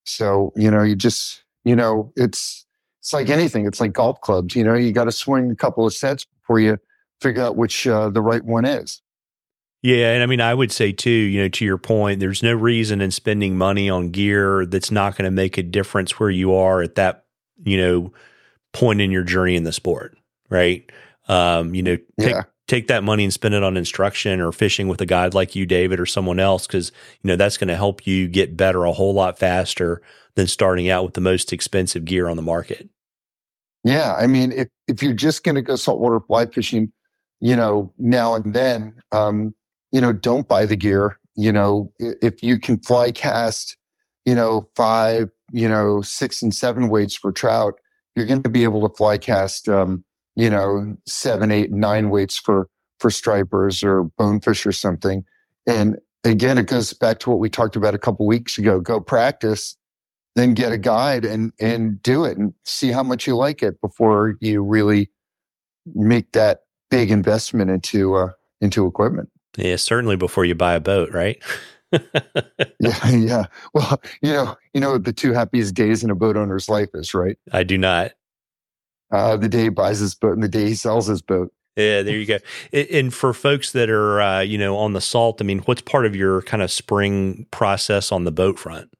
so 0.04 0.52
you 0.54 0.70
know 0.70 0.82
you 0.82 0.94
just 0.94 1.42
you 1.64 1.74
know 1.74 2.12
it's 2.14 2.66
it's 3.04 3.12
like 3.12 3.28
anything 3.28 3.66
it's 3.66 3.80
like 3.80 3.92
golf 3.92 4.20
clubs 4.20 4.56
you 4.56 4.64
know 4.64 4.74
you 4.74 4.92
got 4.92 5.04
to 5.04 5.12
swing 5.12 5.50
a 5.50 5.56
couple 5.56 5.86
of 5.86 5.92
sets 5.92 6.24
before 6.24 6.58
you 6.58 6.78
figure 7.20 7.42
out 7.42 7.56
which 7.56 7.86
uh, 7.86 8.10
the 8.10 8.20
right 8.20 8.44
one 8.44 8.64
is 8.64 9.00
yeah, 9.86 10.14
and 10.14 10.22
I 10.22 10.26
mean, 10.26 10.40
I 10.40 10.54
would 10.54 10.72
say 10.72 10.92
too, 10.92 11.10
you 11.10 11.42
know, 11.42 11.48
to 11.50 11.62
your 11.66 11.76
point, 11.76 12.18
there's 12.18 12.42
no 12.42 12.54
reason 12.54 13.02
in 13.02 13.10
spending 13.10 13.58
money 13.58 13.90
on 13.90 14.12
gear 14.12 14.64
that's 14.64 14.90
not 14.90 15.14
going 15.14 15.26
to 15.26 15.30
make 15.30 15.58
a 15.58 15.62
difference 15.62 16.18
where 16.18 16.30
you 16.30 16.54
are 16.54 16.80
at 16.80 16.94
that, 16.94 17.26
you 17.64 17.76
know, 17.76 18.10
point 18.72 19.02
in 19.02 19.10
your 19.10 19.24
journey 19.24 19.56
in 19.56 19.64
the 19.64 19.74
sport 19.74 20.16
right? 20.54 20.90
Um, 21.28 21.74
you 21.74 21.82
know, 21.82 21.96
take, 21.96 22.30
yeah. 22.30 22.42
take 22.66 22.88
that 22.88 23.04
money 23.04 23.24
and 23.24 23.32
spend 23.32 23.54
it 23.54 23.62
on 23.62 23.76
instruction 23.76 24.40
or 24.40 24.52
fishing 24.52 24.88
with 24.88 25.00
a 25.00 25.06
guide 25.06 25.34
like 25.34 25.54
you, 25.54 25.66
David, 25.66 26.00
or 26.00 26.06
someone 26.06 26.38
else, 26.38 26.66
because 26.66 26.92
you 27.22 27.28
know 27.28 27.36
that's 27.36 27.56
going 27.56 27.68
to 27.68 27.76
help 27.76 28.06
you 28.06 28.28
get 28.28 28.56
better 28.56 28.84
a 28.84 28.92
whole 28.92 29.14
lot 29.14 29.38
faster 29.38 30.02
than 30.34 30.46
starting 30.46 30.88
out 30.88 31.04
with 31.04 31.14
the 31.14 31.20
most 31.20 31.52
expensive 31.52 32.04
gear 32.04 32.28
on 32.28 32.36
the 32.36 32.42
market. 32.42 32.88
Yeah, 33.84 34.14
I 34.14 34.26
mean, 34.26 34.52
if 34.52 34.68
if 34.88 35.02
you're 35.02 35.12
just 35.12 35.44
going 35.44 35.56
to 35.56 35.62
go 35.62 35.76
saltwater 35.76 36.20
fly 36.20 36.46
fishing, 36.46 36.92
you 37.40 37.54
know, 37.54 37.92
now 37.98 38.34
and 38.34 38.54
then, 38.54 38.94
um, 39.12 39.54
you 39.92 40.00
know, 40.00 40.12
don't 40.12 40.48
buy 40.48 40.66
the 40.66 40.76
gear. 40.76 41.18
You 41.36 41.52
know, 41.52 41.92
if 41.98 42.42
you 42.42 42.58
can 42.58 42.78
fly 42.78 43.12
cast, 43.12 43.76
you 44.24 44.34
know, 44.34 44.68
five, 44.74 45.28
you 45.52 45.68
know, 45.68 46.00
six 46.00 46.42
and 46.42 46.54
seven 46.54 46.88
weights 46.88 47.14
for 47.16 47.32
trout, 47.32 47.74
you're 48.16 48.26
going 48.26 48.42
to 48.42 48.48
be 48.48 48.64
able 48.64 48.88
to 48.88 48.94
fly 48.94 49.18
cast, 49.18 49.68
um, 49.68 50.04
you 50.36 50.48
know, 50.48 50.96
seven, 51.06 51.50
eight, 51.50 51.72
nine 51.72 52.10
weights 52.10 52.38
for, 52.38 52.68
for 53.00 53.10
stripers 53.10 53.82
or 53.82 54.04
bonefish 54.16 54.64
or 54.64 54.72
something. 54.72 55.24
And 55.66 55.98
again, 56.22 56.56
it 56.56 56.66
goes 56.66 56.92
back 56.92 57.18
to 57.20 57.30
what 57.30 57.40
we 57.40 57.50
talked 57.50 57.76
about 57.76 57.94
a 57.94 57.98
couple 57.98 58.26
weeks 58.26 58.56
ago. 58.58 58.80
Go 58.80 59.00
practice, 59.00 59.76
then 60.34 60.54
get 60.54 60.72
a 60.72 60.78
guide 60.78 61.24
and, 61.24 61.52
and 61.60 62.02
do 62.02 62.24
it 62.24 62.36
and 62.36 62.52
see 62.64 62.90
how 62.90 63.02
much 63.02 63.26
you 63.26 63.36
like 63.36 63.62
it 63.62 63.80
before 63.80 64.36
you 64.40 64.62
really 64.62 65.10
make 65.94 66.32
that 66.32 66.60
big 66.90 67.10
investment 67.10 67.70
into, 67.70 68.14
uh, 68.14 68.30
into 68.60 68.86
equipment. 68.86 69.30
Yeah, 69.56 69.76
certainly 69.76 70.16
before 70.16 70.44
you 70.44 70.54
buy 70.54 70.74
a 70.74 70.80
boat, 70.80 71.12
right? 71.12 71.40
yeah, 71.92 73.08
yeah. 73.10 73.44
Well, 73.72 74.00
you 74.20 74.32
know, 74.32 74.56
you 74.72 74.80
know 74.80 74.98
the 74.98 75.12
two 75.12 75.32
happiest 75.32 75.74
days 75.74 76.02
in 76.02 76.10
a 76.10 76.14
boat 76.16 76.36
owner's 76.36 76.68
life 76.68 76.88
is, 76.94 77.14
right? 77.14 77.38
I 77.52 77.62
do 77.62 77.78
not 77.78 78.12
uh, 79.14 79.36
the 79.36 79.48
day 79.48 79.64
he 79.64 79.68
buys 79.68 80.00
his 80.00 80.14
boat 80.14 80.32
and 80.32 80.42
the 80.42 80.48
day 80.48 80.68
he 80.68 80.74
sells 80.74 81.06
his 81.06 81.22
boat. 81.22 81.52
Yeah, 81.76 82.02
there 82.02 82.16
you 82.16 82.26
go. 82.26 82.38
And 82.72 83.12
for 83.12 83.32
folks 83.32 83.72
that 83.72 83.90
are, 83.90 84.20
uh, 84.20 84.40
you 84.40 84.58
know, 84.58 84.76
on 84.76 84.92
the 84.92 85.00
salt, 85.00 85.40
I 85.40 85.44
mean, 85.44 85.60
what's 85.60 85.82
part 85.82 86.06
of 86.06 86.14
your 86.14 86.42
kind 86.42 86.62
of 86.62 86.70
spring 86.70 87.46
process 87.50 88.12
on 88.12 88.24
the 88.24 88.32
boat 88.32 88.58
front? 88.58 88.90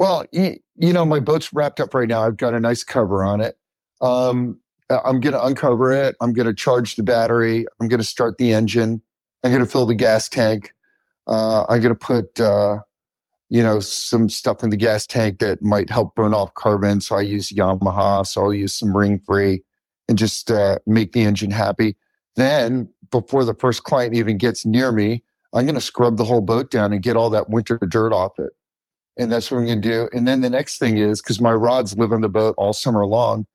Well, 0.00 0.24
you, 0.32 0.56
know, 0.78 1.04
my 1.04 1.20
boat's 1.20 1.52
wrapped 1.52 1.78
up 1.78 1.92
right 1.92 2.08
now. 2.08 2.22
I've 2.22 2.38
got 2.38 2.54
a 2.54 2.58
nice 2.58 2.82
cover 2.82 3.22
on 3.22 3.42
it. 3.42 3.58
Um, 4.00 4.58
I'm 4.88 5.20
going 5.20 5.34
to 5.34 5.44
uncover 5.44 5.92
it. 5.92 6.16
I'm 6.22 6.32
going 6.32 6.46
to 6.46 6.54
charge 6.54 6.96
the 6.96 7.02
battery. 7.02 7.66
I'm 7.78 7.86
going 7.86 8.00
to 8.00 8.06
start 8.06 8.38
the 8.38 8.50
engine. 8.54 9.02
I'm 9.44 9.50
going 9.50 9.62
to 9.62 9.70
fill 9.70 9.84
the 9.84 9.94
gas 9.94 10.26
tank. 10.26 10.72
Uh, 11.26 11.66
I'm 11.68 11.82
going 11.82 11.94
to 11.94 11.98
put, 11.98 12.40
uh, 12.40 12.78
you 13.50 13.62
know, 13.62 13.78
some 13.80 14.30
stuff 14.30 14.62
in 14.62 14.70
the 14.70 14.78
gas 14.78 15.06
tank 15.06 15.38
that 15.40 15.60
might 15.60 15.90
help 15.90 16.14
burn 16.14 16.32
off 16.32 16.54
carbon. 16.54 17.02
So 17.02 17.16
I 17.16 17.20
use 17.20 17.50
Yamaha. 17.50 18.26
So 18.26 18.44
I'll 18.44 18.54
use 18.54 18.74
some 18.74 18.96
ring 18.96 19.18
free 19.18 19.62
and 20.08 20.16
just 20.16 20.50
uh, 20.50 20.78
make 20.86 21.12
the 21.12 21.20
engine 21.20 21.50
happy. 21.50 21.94
Then, 22.36 22.88
before 23.10 23.44
the 23.44 23.52
first 23.52 23.84
client 23.84 24.14
even 24.14 24.38
gets 24.38 24.64
near 24.64 24.92
me, 24.92 25.22
I'm 25.52 25.66
going 25.66 25.74
to 25.74 25.80
scrub 25.82 26.16
the 26.16 26.24
whole 26.24 26.40
boat 26.40 26.70
down 26.70 26.94
and 26.94 27.02
get 27.02 27.18
all 27.18 27.28
that 27.28 27.50
winter 27.50 27.76
dirt 27.86 28.14
off 28.14 28.38
it. 28.38 28.54
And 29.16 29.30
that's 29.30 29.50
what 29.50 29.58
I'm 29.58 29.66
going 29.66 29.82
to 29.82 29.88
do. 29.88 30.08
And 30.12 30.26
then 30.26 30.40
the 30.40 30.50
next 30.50 30.78
thing 30.78 30.98
is 30.98 31.20
because 31.20 31.40
my 31.40 31.52
rods 31.52 31.96
live 31.96 32.12
on 32.12 32.20
the 32.20 32.28
boat 32.28 32.54
all 32.56 32.72
summer 32.72 33.04
long, 33.06 33.46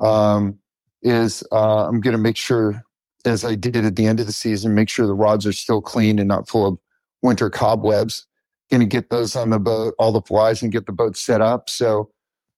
um, 0.00 0.58
is 1.02 1.44
uh, 1.52 1.86
I'm 1.86 2.00
going 2.00 2.12
to 2.12 2.18
make 2.18 2.36
sure, 2.36 2.82
as 3.24 3.44
I 3.44 3.54
did 3.54 3.76
at 3.76 3.96
the 3.96 4.06
end 4.06 4.20
of 4.20 4.26
the 4.26 4.32
season, 4.32 4.74
make 4.74 4.88
sure 4.88 5.06
the 5.06 5.14
rods 5.14 5.46
are 5.46 5.52
still 5.52 5.80
clean 5.80 6.18
and 6.18 6.28
not 6.28 6.48
full 6.48 6.66
of 6.66 6.78
winter 7.22 7.50
cobwebs. 7.50 8.26
Going 8.70 8.80
to 8.80 8.86
get 8.86 9.10
those 9.10 9.36
on 9.36 9.50
the 9.50 9.58
boat, 9.60 9.94
all 9.98 10.10
the 10.10 10.22
flies, 10.22 10.62
and 10.62 10.72
get 10.72 10.86
the 10.86 10.92
boat 10.92 11.16
set 11.16 11.42
up. 11.42 11.68
So, 11.68 12.10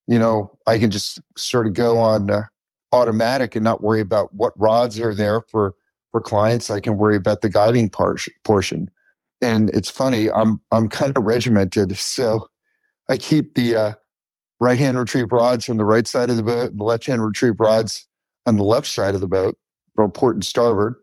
you 0.07 0.19
know, 0.19 0.57
I 0.67 0.79
can 0.79 0.91
just 0.91 1.21
sort 1.37 1.67
of 1.67 1.75
go 1.75 1.99
on 1.99 2.31
uh, 2.31 2.43
automatic 2.93 3.57
and 3.57 3.65
not 3.65 3.83
worry 3.83 4.00
about 4.00 4.33
what 4.33 4.59
rods 4.59 4.99
are 5.00 5.15
there 5.15 5.43
for 5.50 5.75
for 6.12 6.21
clients. 6.21 6.71
I 6.71 6.81
can 6.81 6.97
worry 6.97 7.17
about 7.17 7.43
the 7.43 7.49
guiding 7.49 7.91
par- 7.91 8.17
portion. 8.45 8.88
And 9.40 9.71
it's 9.71 9.90
funny, 9.90 10.31
I'm 10.31 10.61
I'm 10.71 10.88
kind 10.88 11.16
of 11.16 11.25
regimented, 11.25 11.97
so 11.97 12.49
I 13.09 13.19
keep 13.19 13.55
the 13.55 13.76
uh, 13.76 13.93
right 14.61 14.78
hand 14.78 14.99
retrieve 14.99 15.31
rods 15.31 15.69
on 15.69 15.76
the 15.76 15.85
right 15.85 16.07
side 16.07 16.31
of 16.31 16.37
the 16.37 16.43
boat, 16.43 16.71
and 16.71 16.81
the 16.81 16.85
left 16.85 17.07
hand 17.07 17.23
retrieve 17.23 17.61
rods 17.61 18.07
on 18.47 18.57
the 18.57 18.64
left 18.64 18.87
side 18.87 19.14
of 19.14 19.21
the 19.21 19.28
boat, 19.28 19.59
from 19.95 20.11
port 20.11 20.37
and 20.37 20.45
starboard. 20.45 20.95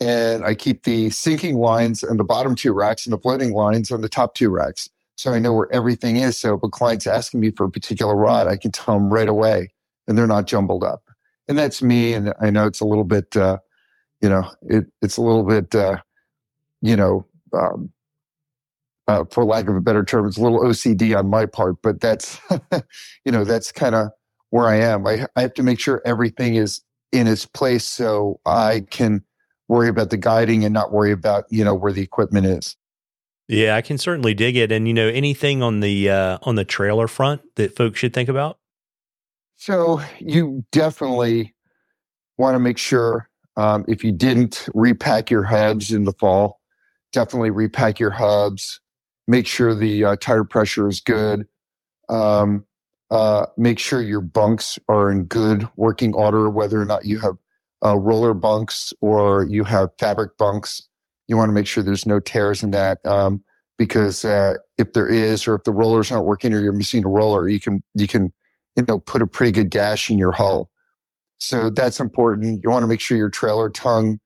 And 0.00 0.44
I 0.44 0.54
keep 0.54 0.84
the 0.84 1.10
sinking 1.10 1.56
lines 1.56 2.04
on 2.04 2.18
the 2.18 2.24
bottom 2.24 2.54
two 2.54 2.72
racks 2.72 3.06
and 3.06 3.12
the 3.12 3.18
floating 3.18 3.52
lines 3.52 3.90
on 3.90 4.00
the 4.00 4.08
top 4.08 4.34
two 4.34 4.50
racks. 4.50 4.88
So 5.16 5.32
I 5.32 5.40
know 5.40 5.52
where 5.52 5.72
everything 5.72 6.16
is. 6.16 6.38
So 6.38 6.54
if 6.54 6.62
a 6.62 6.68
client's 6.68 7.06
asking 7.06 7.40
me 7.40 7.50
for 7.50 7.64
a 7.64 7.70
particular 7.70 8.14
rod, 8.14 8.46
I 8.46 8.56
can 8.56 8.70
tell 8.70 8.94
them 8.94 9.12
right 9.12 9.28
away 9.28 9.72
and 10.06 10.16
they're 10.16 10.28
not 10.28 10.46
jumbled 10.46 10.84
up. 10.84 11.02
And 11.48 11.58
that's 11.58 11.82
me. 11.82 12.12
And 12.12 12.32
I 12.40 12.50
know 12.50 12.66
it's 12.66 12.80
a 12.80 12.84
little 12.84 13.02
bit, 13.04 13.36
uh, 13.36 13.58
you 14.20 14.28
know, 14.28 14.48
it, 14.62 14.84
it's 15.02 15.16
a 15.16 15.22
little 15.22 15.42
bit, 15.42 15.74
uh, 15.74 15.96
you 16.80 16.96
know, 16.96 17.26
um, 17.52 17.90
uh, 19.06 19.24
for 19.30 19.44
lack 19.44 19.68
of 19.68 19.76
a 19.76 19.80
better 19.80 20.04
term, 20.04 20.26
it's 20.26 20.36
a 20.36 20.42
little 20.42 20.60
OCD 20.60 21.16
on 21.16 21.28
my 21.28 21.46
part, 21.46 21.76
but 21.82 22.00
that's, 22.00 22.38
you 23.24 23.32
know, 23.32 23.44
that's 23.44 23.72
kind 23.72 23.94
of 23.94 24.10
where 24.50 24.66
I 24.66 24.76
am. 24.76 25.06
I, 25.06 25.26
I 25.34 25.42
have 25.42 25.54
to 25.54 25.62
make 25.62 25.80
sure 25.80 26.02
everything 26.04 26.56
is 26.56 26.82
in 27.12 27.26
its 27.26 27.46
place 27.46 27.84
so 27.84 28.40
I 28.44 28.84
can 28.90 29.24
worry 29.66 29.88
about 29.88 30.10
the 30.10 30.16
guiding 30.16 30.64
and 30.64 30.74
not 30.74 30.92
worry 30.92 31.12
about, 31.12 31.44
you 31.50 31.64
know, 31.64 31.74
where 31.74 31.92
the 31.92 32.02
equipment 32.02 32.46
is. 32.46 32.76
Yeah, 33.48 33.76
I 33.76 33.80
can 33.80 33.96
certainly 33.96 34.34
dig 34.34 34.56
it. 34.56 34.70
And 34.70 34.86
you 34.86 34.92
know, 34.92 35.08
anything 35.08 35.62
on 35.62 35.80
the 35.80 36.10
uh, 36.10 36.38
on 36.42 36.54
the 36.54 36.66
trailer 36.66 37.08
front 37.08 37.40
that 37.56 37.74
folks 37.74 37.98
should 37.98 38.12
think 38.12 38.28
about? 38.28 38.58
So 39.56 40.02
you 40.18 40.64
definitely 40.70 41.54
want 42.36 42.54
to 42.54 42.58
make 42.58 42.78
sure 42.78 43.28
um, 43.56 43.84
if 43.88 44.04
you 44.04 44.12
didn't 44.12 44.68
repack 44.74 45.30
your 45.30 45.42
hubs 45.42 45.90
in 45.90 46.04
the 46.04 46.12
fall, 46.12 46.57
definitely 47.12 47.50
repack 47.50 47.98
your 47.98 48.10
hubs. 48.10 48.80
Make 49.26 49.46
sure 49.46 49.74
the 49.74 50.04
uh, 50.04 50.16
tire 50.16 50.44
pressure 50.44 50.88
is 50.88 51.00
good. 51.00 51.46
Um, 52.08 52.64
uh, 53.10 53.46
make 53.56 53.78
sure 53.78 54.02
your 54.02 54.20
bunks 54.20 54.78
are 54.88 55.10
in 55.10 55.24
good 55.24 55.68
working 55.76 56.14
order, 56.14 56.50
whether 56.50 56.80
or 56.80 56.84
not 56.84 57.04
you 57.04 57.18
have 57.18 57.36
uh, 57.84 57.96
roller 57.96 58.34
bunks 58.34 58.92
or 59.00 59.46
you 59.48 59.64
have 59.64 59.90
fabric 59.98 60.36
bunks. 60.36 60.82
You 61.26 61.36
want 61.36 61.48
to 61.48 61.54
make 61.54 61.66
sure 61.66 61.82
there's 61.82 62.06
no 62.06 62.20
tears 62.20 62.62
in 62.62 62.70
that 62.72 63.04
um, 63.06 63.42
because 63.76 64.24
uh, 64.24 64.54
if 64.78 64.92
there 64.92 65.06
is, 65.06 65.46
or 65.46 65.54
if 65.54 65.64
the 65.64 65.72
rollers 65.72 66.10
aren't 66.10 66.26
working, 66.26 66.52
or 66.52 66.60
you're 66.60 66.72
missing 66.72 67.04
a 67.04 67.08
roller, 67.08 67.48
you 67.48 67.60
can 67.60 67.82
you 67.94 68.06
can 68.06 68.32
you 68.76 68.84
know 68.88 68.98
put 68.98 69.22
a 69.22 69.26
pretty 69.26 69.52
good 69.52 69.70
gash 69.70 70.10
in 70.10 70.18
your 70.18 70.32
hull. 70.32 70.70
So 71.38 71.70
that's 71.70 72.00
important. 72.00 72.62
You 72.62 72.70
want 72.70 72.82
to 72.82 72.88
make 72.88 73.00
sure 73.00 73.16
your 73.16 73.30
trailer 73.30 73.70
tongue 73.70 74.18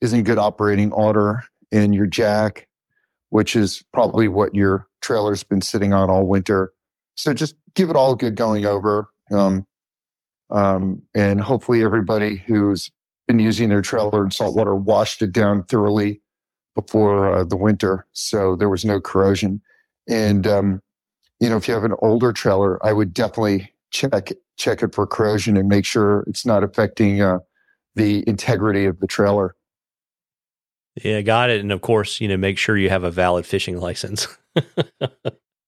is 0.00 0.12
in 0.12 0.22
good 0.22 0.38
operating 0.38 0.92
order 0.92 1.44
and 1.74 1.94
your 1.94 2.06
jack, 2.06 2.68
which 3.30 3.56
is 3.56 3.82
probably 3.92 4.28
what 4.28 4.54
your 4.54 4.86
trailer's 5.02 5.42
been 5.42 5.60
sitting 5.60 5.92
on 5.92 6.08
all 6.08 6.26
winter. 6.26 6.72
So 7.16 7.34
just 7.34 7.56
give 7.74 7.90
it 7.90 7.96
all 7.96 8.12
a 8.12 8.16
good 8.16 8.36
going 8.36 8.64
over. 8.64 9.08
Um, 9.30 9.66
um, 10.50 11.02
and 11.14 11.40
hopefully 11.40 11.82
everybody 11.82 12.36
who's 12.36 12.90
been 13.26 13.40
using 13.40 13.70
their 13.70 13.82
trailer 13.82 14.24
in 14.24 14.30
saltwater 14.30 14.74
washed 14.74 15.20
it 15.22 15.32
down 15.32 15.64
thoroughly 15.64 16.20
before 16.74 17.34
uh, 17.34 17.44
the 17.44 17.56
winter. 17.56 18.06
So 18.12 18.54
there 18.54 18.68
was 18.68 18.84
no 18.84 19.00
corrosion. 19.00 19.60
And, 20.08 20.46
um, 20.46 20.82
you 21.40 21.48
know, 21.48 21.56
if 21.56 21.66
you 21.66 21.74
have 21.74 21.84
an 21.84 21.94
older 22.02 22.32
trailer, 22.32 22.84
I 22.86 22.92
would 22.92 23.12
definitely 23.12 23.72
check 23.90 24.30
check 24.56 24.82
it 24.82 24.94
for 24.94 25.06
corrosion 25.06 25.56
and 25.56 25.68
make 25.68 25.84
sure 25.84 26.24
it's 26.28 26.46
not 26.46 26.62
affecting 26.62 27.20
uh, 27.20 27.38
the 27.96 28.22
integrity 28.28 28.84
of 28.84 29.00
the 29.00 29.06
trailer. 29.08 29.56
Yeah, 31.02 31.20
got 31.22 31.50
it. 31.50 31.60
And 31.60 31.72
of 31.72 31.80
course, 31.80 32.20
you 32.20 32.28
know, 32.28 32.36
make 32.36 32.58
sure 32.58 32.76
you 32.76 32.90
have 32.90 33.04
a 33.04 33.10
valid 33.10 33.46
fishing 33.46 33.80
license. 33.80 34.28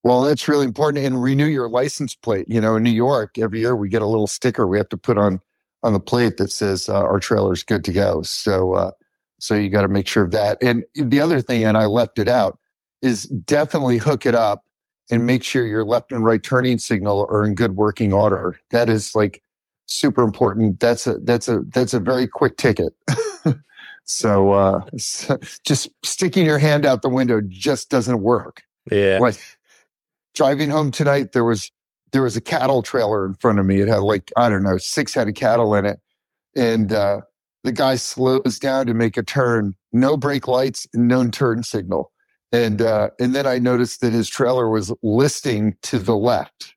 Well, 0.06 0.22
that's 0.22 0.46
really 0.46 0.66
important. 0.66 1.04
And 1.04 1.20
renew 1.20 1.46
your 1.46 1.68
license 1.68 2.14
plate. 2.14 2.46
You 2.48 2.60
know, 2.60 2.76
in 2.76 2.84
New 2.84 2.92
York, 2.92 3.38
every 3.38 3.58
year 3.58 3.74
we 3.74 3.88
get 3.88 4.02
a 4.02 4.06
little 4.06 4.28
sticker 4.28 4.64
we 4.64 4.78
have 4.78 4.88
to 4.90 4.96
put 4.96 5.18
on 5.18 5.40
on 5.82 5.94
the 5.94 5.98
plate 5.98 6.36
that 6.36 6.52
says 6.52 6.88
uh, 6.88 6.94
our 6.94 7.18
trailer 7.18 7.52
is 7.52 7.64
good 7.64 7.82
to 7.86 7.92
go. 7.92 8.22
So, 8.22 8.74
uh, 8.74 8.92
so 9.40 9.56
you 9.56 9.68
got 9.68 9.82
to 9.82 9.88
make 9.88 10.06
sure 10.06 10.22
of 10.22 10.30
that. 10.30 10.58
And 10.62 10.84
the 10.94 11.20
other 11.20 11.40
thing, 11.40 11.64
and 11.64 11.76
I 11.76 11.86
left 11.86 12.20
it 12.20 12.28
out, 12.28 12.56
is 13.02 13.24
definitely 13.24 13.98
hook 13.98 14.26
it 14.26 14.36
up 14.36 14.62
and 15.10 15.26
make 15.26 15.42
sure 15.42 15.66
your 15.66 15.84
left 15.84 16.12
and 16.12 16.24
right 16.24 16.40
turning 16.40 16.78
signal 16.78 17.26
are 17.28 17.44
in 17.44 17.56
good 17.56 17.74
working 17.74 18.12
order. 18.12 18.60
That 18.70 18.88
is 18.88 19.12
like 19.16 19.42
super 19.86 20.22
important. 20.22 20.78
That's 20.78 21.08
a 21.08 21.18
that's 21.18 21.48
a 21.48 21.62
that's 21.70 21.94
a 21.94 22.00
very 22.00 22.28
quick 22.28 22.58
ticket. 22.58 22.92
so, 24.06 24.52
uh, 24.52 24.80
so 24.96 25.38
just 25.64 25.90
sticking 26.04 26.46
your 26.46 26.58
hand 26.58 26.86
out 26.86 27.02
the 27.02 27.08
window 27.08 27.40
just 27.46 27.90
doesn't 27.90 28.22
work. 28.22 28.62
Yeah. 28.90 29.18
Like 29.20 29.36
driving 30.34 30.70
home 30.70 30.90
tonight, 30.90 31.32
there 31.32 31.44
was 31.44 31.70
there 32.12 32.22
was 32.22 32.36
a 32.36 32.40
cattle 32.40 32.82
trailer 32.82 33.26
in 33.26 33.34
front 33.34 33.58
of 33.58 33.66
me. 33.66 33.80
It 33.80 33.88
had 33.88 33.98
like 33.98 34.32
I 34.36 34.48
don't 34.48 34.62
know 34.62 34.78
six 34.78 35.12
head 35.12 35.28
of 35.28 35.34
cattle 35.34 35.74
in 35.74 35.84
it, 35.84 35.98
and 36.54 36.92
uh, 36.92 37.22
the 37.64 37.72
guy 37.72 37.96
slows 37.96 38.58
down 38.60 38.86
to 38.86 38.94
make 38.94 39.16
a 39.16 39.22
turn. 39.22 39.74
No 39.92 40.16
brake 40.16 40.46
lights, 40.46 40.86
no 40.94 41.28
turn 41.28 41.64
signal, 41.64 42.12
and 42.52 42.80
uh, 42.80 43.10
and 43.18 43.34
then 43.34 43.46
I 43.46 43.58
noticed 43.58 44.00
that 44.02 44.12
his 44.12 44.28
trailer 44.28 44.70
was 44.70 44.92
listing 45.02 45.76
to 45.82 45.98
the 45.98 46.16
left. 46.16 46.74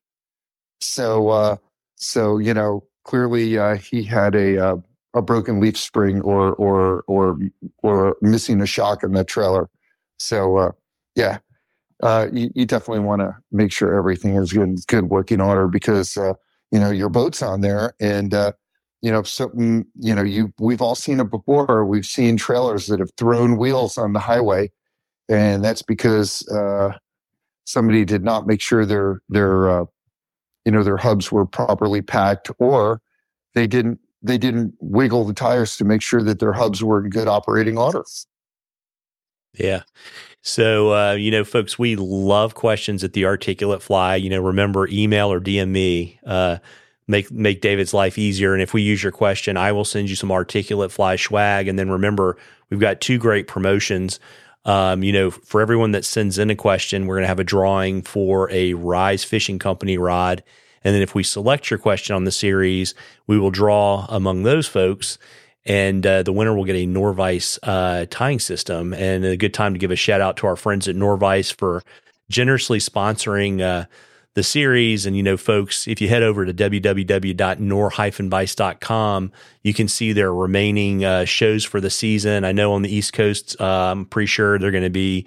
So 0.80 1.28
uh, 1.28 1.56
so 1.94 2.38
you 2.38 2.54
know 2.54 2.84
clearly 3.04 3.56
uh, 3.56 3.76
he 3.76 4.02
had 4.02 4.34
a 4.34 4.58
uh, 4.58 4.76
a 5.14 5.22
broken 5.22 5.60
leaf 5.60 5.76
spring 5.76 6.20
or 6.20 6.54
or 6.54 7.02
or 7.06 7.38
or 7.82 8.16
missing 8.20 8.60
a 8.60 8.66
shock 8.66 9.02
in 9.02 9.12
the 9.12 9.24
trailer. 9.24 9.68
So 10.18 10.56
uh, 10.56 10.72
yeah, 11.16 11.38
uh, 12.02 12.28
you, 12.32 12.50
you, 12.54 12.66
definitely 12.66 13.04
want 13.04 13.20
to 13.20 13.36
make 13.50 13.72
sure 13.72 13.94
everything 13.94 14.36
is 14.36 14.52
in 14.52 14.76
good 14.86 15.10
working 15.10 15.40
order 15.40 15.66
because 15.66 16.16
uh, 16.16 16.34
you 16.70 16.78
know 16.78 16.90
your 16.90 17.08
boat's 17.08 17.42
on 17.42 17.60
there, 17.60 17.94
and 18.00 18.32
uh, 18.32 18.52
you 19.02 19.10
know 19.10 19.22
something. 19.22 19.86
You 19.98 20.14
know, 20.14 20.22
you 20.22 20.52
we've 20.58 20.82
all 20.82 20.94
seen 20.94 21.20
it 21.20 21.30
before. 21.30 21.84
We've 21.84 22.06
seen 22.06 22.36
trailers 22.36 22.86
that 22.86 23.00
have 23.00 23.10
thrown 23.16 23.56
wheels 23.56 23.98
on 23.98 24.12
the 24.12 24.20
highway, 24.20 24.70
and 25.28 25.64
that's 25.64 25.82
because 25.82 26.46
uh, 26.48 26.92
somebody 27.64 28.04
did 28.04 28.24
not 28.24 28.46
make 28.46 28.60
sure 28.60 28.86
their 28.86 29.20
their 29.28 29.70
uh, 29.70 29.84
you 30.64 30.72
know 30.72 30.82
their 30.82 30.98
hubs 30.98 31.32
were 31.32 31.46
properly 31.46 32.02
packed, 32.02 32.50
or 32.58 33.00
they 33.54 33.66
didn't 33.66 33.98
they 34.22 34.38
didn't 34.38 34.74
wiggle 34.80 35.24
the 35.24 35.34
tires 35.34 35.76
to 35.78 35.84
make 35.84 36.02
sure 36.02 36.22
that 36.22 36.38
their 36.38 36.52
hubs 36.52 36.82
were 36.82 37.02
in 37.02 37.10
good 37.10 37.28
operating 37.28 37.78
order. 37.78 38.04
Yeah. 39.54 39.82
So, 40.42 40.94
uh, 40.94 41.12
you 41.12 41.30
know, 41.30 41.44
folks, 41.44 41.78
we 41.78 41.96
love 41.96 42.54
questions 42.54 43.04
at 43.04 43.12
the 43.12 43.26
Articulate 43.26 43.82
Fly. 43.82 44.16
You 44.16 44.30
know, 44.30 44.40
remember 44.40 44.88
email 44.88 45.32
or 45.32 45.40
DM 45.40 45.68
me. 45.68 46.18
Uh, 46.24 46.58
make 47.06 47.30
make 47.30 47.60
David's 47.60 47.92
life 47.92 48.16
easier. 48.16 48.54
And 48.54 48.62
if 48.62 48.72
we 48.72 48.82
use 48.82 49.02
your 49.02 49.12
question, 49.12 49.56
I 49.56 49.72
will 49.72 49.84
send 49.84 50.08
you 50.08 50.16
some 50.16 50.32
Articulate 50.32 50.92
Fly 50.92 51.16
swag. 51.16 51.68
And 51.68 51.78
then 51.78 51.90
remember, 51.90 52.38
we've 52.70 52.80
got 52.80 53.00
two 53.00 53.18
great 53.18 53.48
promotions. 53.48 54.20
Um, 54.64 55.02
you 55.02 55.12
know, 55.12 55.30
for 55.30 55.60
everyone 55.60 55.92
that 55.92 56.04
sends 56.04 56.38
in 56.38 56.50
a 56.50 56.54
question, 56.54 57.06
we're 57.06 57.16
going 57.16 57.24
to 57.24 57.28
have 57.28 57.40
a 57.40 57.44
drawing 57.44 58.02
for 58.02 58.50
a 58.50 58.74
Rise 58.74 59.24
Fishing 59.24 59.58
Company 59.58 59.98
rod. 59.98 60.42
And 60.82 60.94
then 60.94 61.02
if 61.02 61.14
we 61.14 61.22
select 61.22 61.70
your 61.70 61.78
question 61.78 62.16
on 62.16 62.24
the 62.24 62.30
series, 62.30 62.94
we 63.26 63.38
will 63.38 63.50
draw 63.50 64.06
among 64.08 64.42
those 64.42 64.66
folks 64.66 65.18
and 65.66 66.06
uh, 66.06 66.22
the 66.22 66.32
winner 66.32 66.54
will 66.54 66.64
get 66.64 66.76
a 66.76 66.86
Norvise 66.86 67.58
uh, 67.62 68.06
tying 68.10 68.38
system. 68.38 68.94
And 68.94 69.24
a 69.24 69.36
good 69.36 69.54
time 69.54 69.74
to 69.74 69.78
give 69.78 69.90
a 69.90 69.96
shout 69.96 70.20
out 70.20 70.36
to 70.38 70.46
our 70.46 70.56
friends 70.56 70.88
at 70.88 70.96
Norvise 70.96 71.52
for 71.52 71.82
generously 72.30 72.78
sponsoring 72.78 73.60
uh, 73.60 73.84
the 74.34 74.42
series. 74.42 75.04
And, 75.04 75.14
you 75.16 75.22
know, 75.22 75.36
folks, 75.36 75.86
if 75.86 76.00
you 76.00 76.08
head 76.08 76.22
over 76.22 76.46
to 76.46 76.54
www.norvise.com, 76.54 79.32
you 79.62 79.74
can 79.74 79.88
see 79.88 80.12
their 80.12 80.32
remaining 80.32 81.04
uh, 81.04 81.26
shows 81.26 81.64
for 81.64 81.80
the 81.80 81.90
season. 81.90 82.44
I 82.44 82.52
know 82.52 82.72
on 82.72 82.82
the 82.82 82.94
East 82.94 83.12
Coast, 83.12 83.56
uh, 83.60 83.64
I'm 83.64 84.06
pretty 84.06 84.28
sure 84.28 84.56
they're 84.58 84.70
going 84.70 84.84
to 84.84 84.90
be 84.90 85.26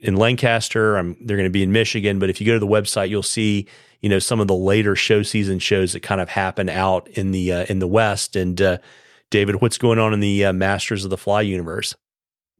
in 0.00 0.16
Lancaster. 0.16 0.96
I'm, 0.96 1.16
they're 1.20 1.36
going 1.36 1.48
to 1.48 1.50
be 1.50 1.62
in 1.62 1.72
Michigan. 1.72 2.18
But 2.18 2.30
if 2.30 2.40
you 2.40 2.46
go 2.46 2.54
to 2.54 2.60
the 2.60 2.66
website, 2.66 3.08
you'll 3.08 3.22
see, 3.22 3.66
you 4.00 4.08
know, 4.08 4.18
some 4.18 4.40
of 4.40 4.48
the 4.48 4.54
later 4.54 4.96
show 4.96 5.22
season 5.22 5.58
shows 5.58 5.92
that 5.92 6.00
kind 6.00 6.20
of 6.20 6.28
happen 6.28 6.68
out 6.68 7.08
in 7.08 7.32
the 7.32 7.52
uh, 7.52 7.66
in 7.68 7.78
the 7.78 7.88
West. 7.88 8.36
And 8.36 8.60
uh, 8.60 8.78
David, 9.30 9.60
what's 9.60 9.78
going 9.78 9.98
on 9.98 10.12
in 10.12 10.20
the 10.20 10.46
uh, 10.46 10.52
Masters 10.52 11.04
of 11.04 11.10
the 11.10 11.16
Fly 11.16 11.42
universe? 11.42 11.94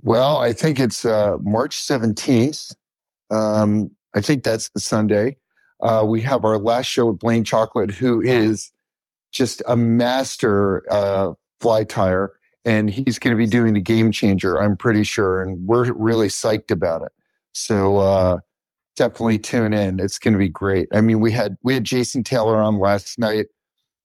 Well, 0.03 0.39
I 0.39 0.53
think 0.53 0.81
it's 0.81 1.05
uh, 1.05 1.37
March 1.43 1.77
17th. 1.77 2.75
Um, 3.31 3.91
I 4.15 4.21
think 4.21 4.45
that's 4.45 4.71
the 4.71 4.81
Sunday. 4.81 5.37
Uh, 5.81 6.05
we 6.07 6.21
have 6.23 6.45
our 6.45 6.59
last 6.59 6.87
show 6.87 7.07
with 7.07 7.19
Blane 7.19 7.45
Chocklett, 7.45 7.91
who 7.91 8.21
is 8.21 8.73
just 9.33 9.63
a 9.67 9.77
master 9.77 10.83
uh, 10.91 11.33
fly 11.61 11.85
tyer, 11.85 12.29
and 12.65 12.91
he's 12.91 13.19
going 13.19 13.37
to 13.37 13.39
be 13.39 13.47
doing 13.47 13.75
the 13.75 13.81
game 13.81 14.13
changer. 14.13 14.61
I'm 14.61 14.77
pretty 14.77 15.05
sure, 15.05 15.43
and 15.43 15.67
we're 15.67 15.93
really 15.93 16.29
psyched 16.29 16.71
about 16.71 17.03
it. 17.03 17.13
So 17.53 17.99
uh, 17.99 18.39
definitely 18.97 19.39
tune 19.39 19.73
in. 19.73 20.01
It's 20.01 20.19
going 20.19 20.35
to 20.35 20.39
be 20.39 20.49
great. 20.49 20.89
I 20.93 21.01
mean, 21.01 21.21
we 21.21 21.33
had 21.33 21.57
we 21.63 21.75
had 21.75 21.85
Jason 21.85 22.23
Taylor 22.23 22.57
on 22.57 22.79
last 22.79 23.19
night, 23.19 23.47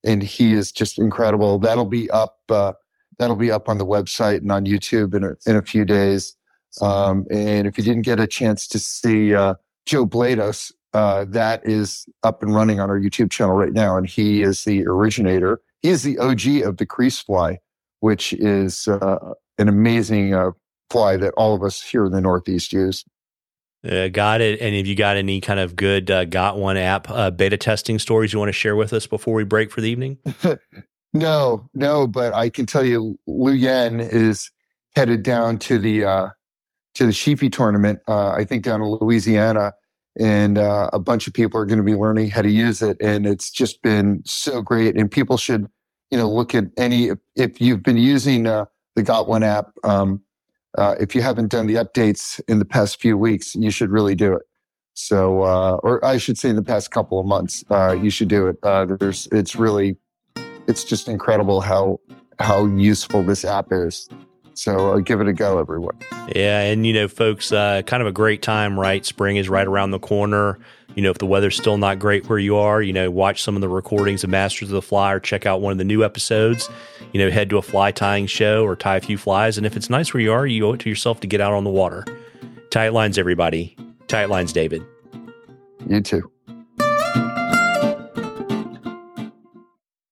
and 0.03 0.23
he 0.23 0.53
is 0.53 0.71
just 0.71 0.97
incredible. 0.97 1.59
That'll 1.59 1.85
be 1.85 2.09
up. 2.11 2.37
Uh, 2.49 2.73
that'll 3.17 3.35
be 3.35 3.51
up 3.51 3.69
on 3.69 3.77
the 3.77 3.85
website 3.85 4.37
and 4.37 4.51
on 4.51 4.65
YouTube 4.65 5.13
in 5.13 5.23
a, 5.23 5.35
in 5.45 5.55
a 5.55 5.61
few 5.61 5.85
days. 5.85 6.35
Um, 6.81 7.25
and 7.31 7.67
if 7.67 7.77
you 7.77 7.83
didn't 7.83 8.03
get 8.03 8.19
a 8.19 8.27
chance 8.27 8.67
to 8.67 8.79
see 8.79 9.33
uh, 9.33 9.55
Joe 9.85 10.05
Blados, 10.05 10.71
uh, 10.93 11.25
that 11.29 11.61
is 11.65 12.05
up 12.23 12.41
and 12.41 12.53
running 12.53 12.79
on 12.79 12.89
our 12.89 12.99
YouTube 12.99 13.31
channel 13.31 13.55
right 13.55 13.73
now. 13.73 13.97
And 13.97 14.07
he 14.07 14.41
is 14.41 14.63
the 14.63 14.85
originator. 14.85 15.61
He 15.81 15.89
is 15.89 16.03
the 16.03 16.17
OG 16.17 16.65
of 16.65 16.77
the 16.77 16.85
crease 16.85 17.19
fly, 17.19 17.59
which 17.99 18.33
is 18.33 18.87
uh, 18.87 19.33
an 19.57 19.67
amazing 19.67 20.33
uh, 20.33 20.51
fly 20.89 21.17
that 21.17 21.33
all 21.35 21.53
of 21.53 21.63
us 21.63 21.81
here 21.81 22.05
in 22.05 22.11
the 22.11 22.21
Northeast 22.21 22.73
use. 22.73 23.03
Uh, 23.89 24.07
got 24.07 24.41
it. 24.41 24.59
And 24.61 24.75
have 24.75 24.87
you 24.87 24.95
got 24.95 25.15
any 25.15 25.39
kind 25.41 25.59
of 25.59 25.75
good 25.75 26.09
uh, 26.09 26.25
Got 26.25 26.57
One 26.57 26.77
app 26.77 27.09
uh, 27.09 27.29
beta 27.29 27.57
testing 27.57 27.99
stories 27.99 28.33
you 28.33 28.39
want 28.39 28.49
to 28.49 28.53
share 28.53 28.75
with 28.75 28.93
us 28.93 29.05
before 29.05 29.35
we 29.35 29.43
break 29.43 29.71
for 29.71 29.81
the 29.81 29.89
evening? 29.89 30.17
no, 31.13 31.69
no, 31.73 32.07
but 32.07 32.33
I 32.33 32.49
can 32.49 32.65
tell 32.65 32.83
you, 32.83 33.19
Lu 33.27 33.51
Yan 33.51 33.99
is 33.99 34.49
headed 34.95 35.23
down 35.23 35.59
to 35.59 35.77
the 35.77 36.05
uh, 36.05 36.29
to 36.95 37.05
the 37.05 37.11
Sheepy 37.11 37.49
tournament. 37.49 37.99
Uh, 38.07 38.29
I 38.29 38.43
think 38.43 38.63
down 38.63 38.81
in 38.81 38.87
Louisiana, 38.87 39.73
and 40.17 40.57
uh, 40.57 40.89
a 40.93 40.99
bunch 40.99 41.27
of 41.27 41.33
people 41.33 41.59
are 41.59 41.65
going 41.65 41.77
to 41.77 41.83
be 41.83 41.95
learning 41.95 42.31
how 42.31 42.41
to 42.41 42.49
use 42.49 42.81
it, 42.81 42.97
and 43.01 43.27
it's 43.27 43.51
just 43.51 43.81
been 43.81 44.23
so 44.25 44.61
great. 44.61 44.95
And 44.97 45.11
people 45.11 45.37
should, 45.37 45.67
you 46.11 46.17
know, 46.17 46.29
look 46.29 46.55
at 46.55 46.65
any 46.77 47.07
if, 47.07 47.19
if 47.35 47.61
you've 47.61 47.83
been 47.83 47.97
using 47.97 48.43
the 48.43 49.03
Got 49.03 49.27
One 49.27 49.43
app. 49.43 49.71
Um, 49.83 50.21
uh, 50.77 50.95
if 50.99 51.15
you 51.15 51.21
haven't 51.21 51.49
done 51.49 51.67
the 51.67 51.75
updates 51.75 52.41
in 52.47 52.59
the 52.59 52.65
past 52.65 52.99
few 52.99 53.17
weeks, 53.17 53.55
you 53.55 53.71
should 53.71 53.91
really 53.91 54.15
do 54.15 54.33
it. 54.33 54.43
So, 54.93 55.43
uh, 55.43 55.75
or 55.83 56.03
I 56.03 56.17
should 56.17 56.37
say, 56.37 56.49
in 56.49 56.55
the 56.55 56.63
past 56.63 56.91
couple 56.91 57.19
of 57.19 57.25
months, 57.25 57.63
uh, 57.69 57.93
you 57.93 58.09
should 58.09 58.29
do 58.29 58.47
it. 58.47 58.57
Uh, 58.63 58.85
there's, 58.85 59.27
it's 59.31 59.55
really, 59.55 59.97
it's 60.67 60.83
just 60.83 61.07
incredible 61.07 61.61
how 61.61 61.99
how 62.39 62.65
useful 62.65 63.23
this 63.23 63.45
app 63.45 63.67
is. 63.71 64.09
So 64.55 64.93
uh, 64.93 64.99
give 64.99 65.21
it 65.21 65.27
a 65.27 65.33
go, 65.33 65.59
everyone. 65.59 65.97
Yeah, 66.35 66.61
and 66.61 66.85
you 66.85 66.93
know, 66.93 67.07
folks, 67.07 67.51
uh, 67.51 67.81
kind 67.85 68.01
of 68.01 68.07
a 68.07 68.11
great 68.11 68.41
time, 68.41 68.79
right? 68.79 69.05
Spring 69.05 69.37
is 69.37 69.49
right 69.49 69.67
around 69.67 69.91
the 69.91 69.99
corner. 69.99 70.57
You 70.95 71.03
know, 71.03 71.11
if 71.11 71.17
the 71.17 71.25
weather's 71.25 71.57
still 71.57 71.77
not 71.77 71.99
great 71.99 72.29
where 72.29 72.39
you 72.39 72.55
are, 72.55 72.81
you 72.81 72.93
know, 72.93 73.11
watch 73.11 73.43
some 73.43 73.55
of 73.55 73.61
the 73.61 73.67
recordings 73.67 74.23
of 74.23 74.29
Masters 74.29 74.69
of 74.69 74.75
the 74.75 74.81
Fly 74.81 75.11
or 75.11 75.19
check 75.19 75.45
out 75.45 75.59
one 75.59 75.73
of 75.73 75.77
the 75.77 75.83
new 75.83 76.03
episodes. 76.05 76.69
You 77.11 77.19
know, 77.19 77.29
head 77.29 77.49
to 77.49 77.57
a 77.57 77.61
fly 77.61 77.91
tying 77.91 78.27
show 78.27 78.63
or 78.63 78.75
tie 78.75 78.97
a 78.97 79.01
few 79.01 79.17
flies. 79.17 79.57
And 79.57 79.65
if 79.65 79.75
it's 79.75 79.89
nice 79.89 80.13
where 80.13 80.21
you 80.21 80.31
are, 80.31 80.47
you 80.47 80.65
owe 80.65 80.73
it 80.73 80.79
to 80.81 80.89
yourself 80.89 81.19
to 81.21 81.27
get 81.27 81.41
out 81.41 81.53
on 81.53 81.63
the 81.63 81.69
water. 81.69 82.05
Tight 82.69 82.93
lines, 82.93 83.17
everybody. 83.17 83.75
Tight 84.07 84.29
lines, 84.29 84.53
David. 84.53 84.83
You 85.87 86.01
too. 86.01 86.31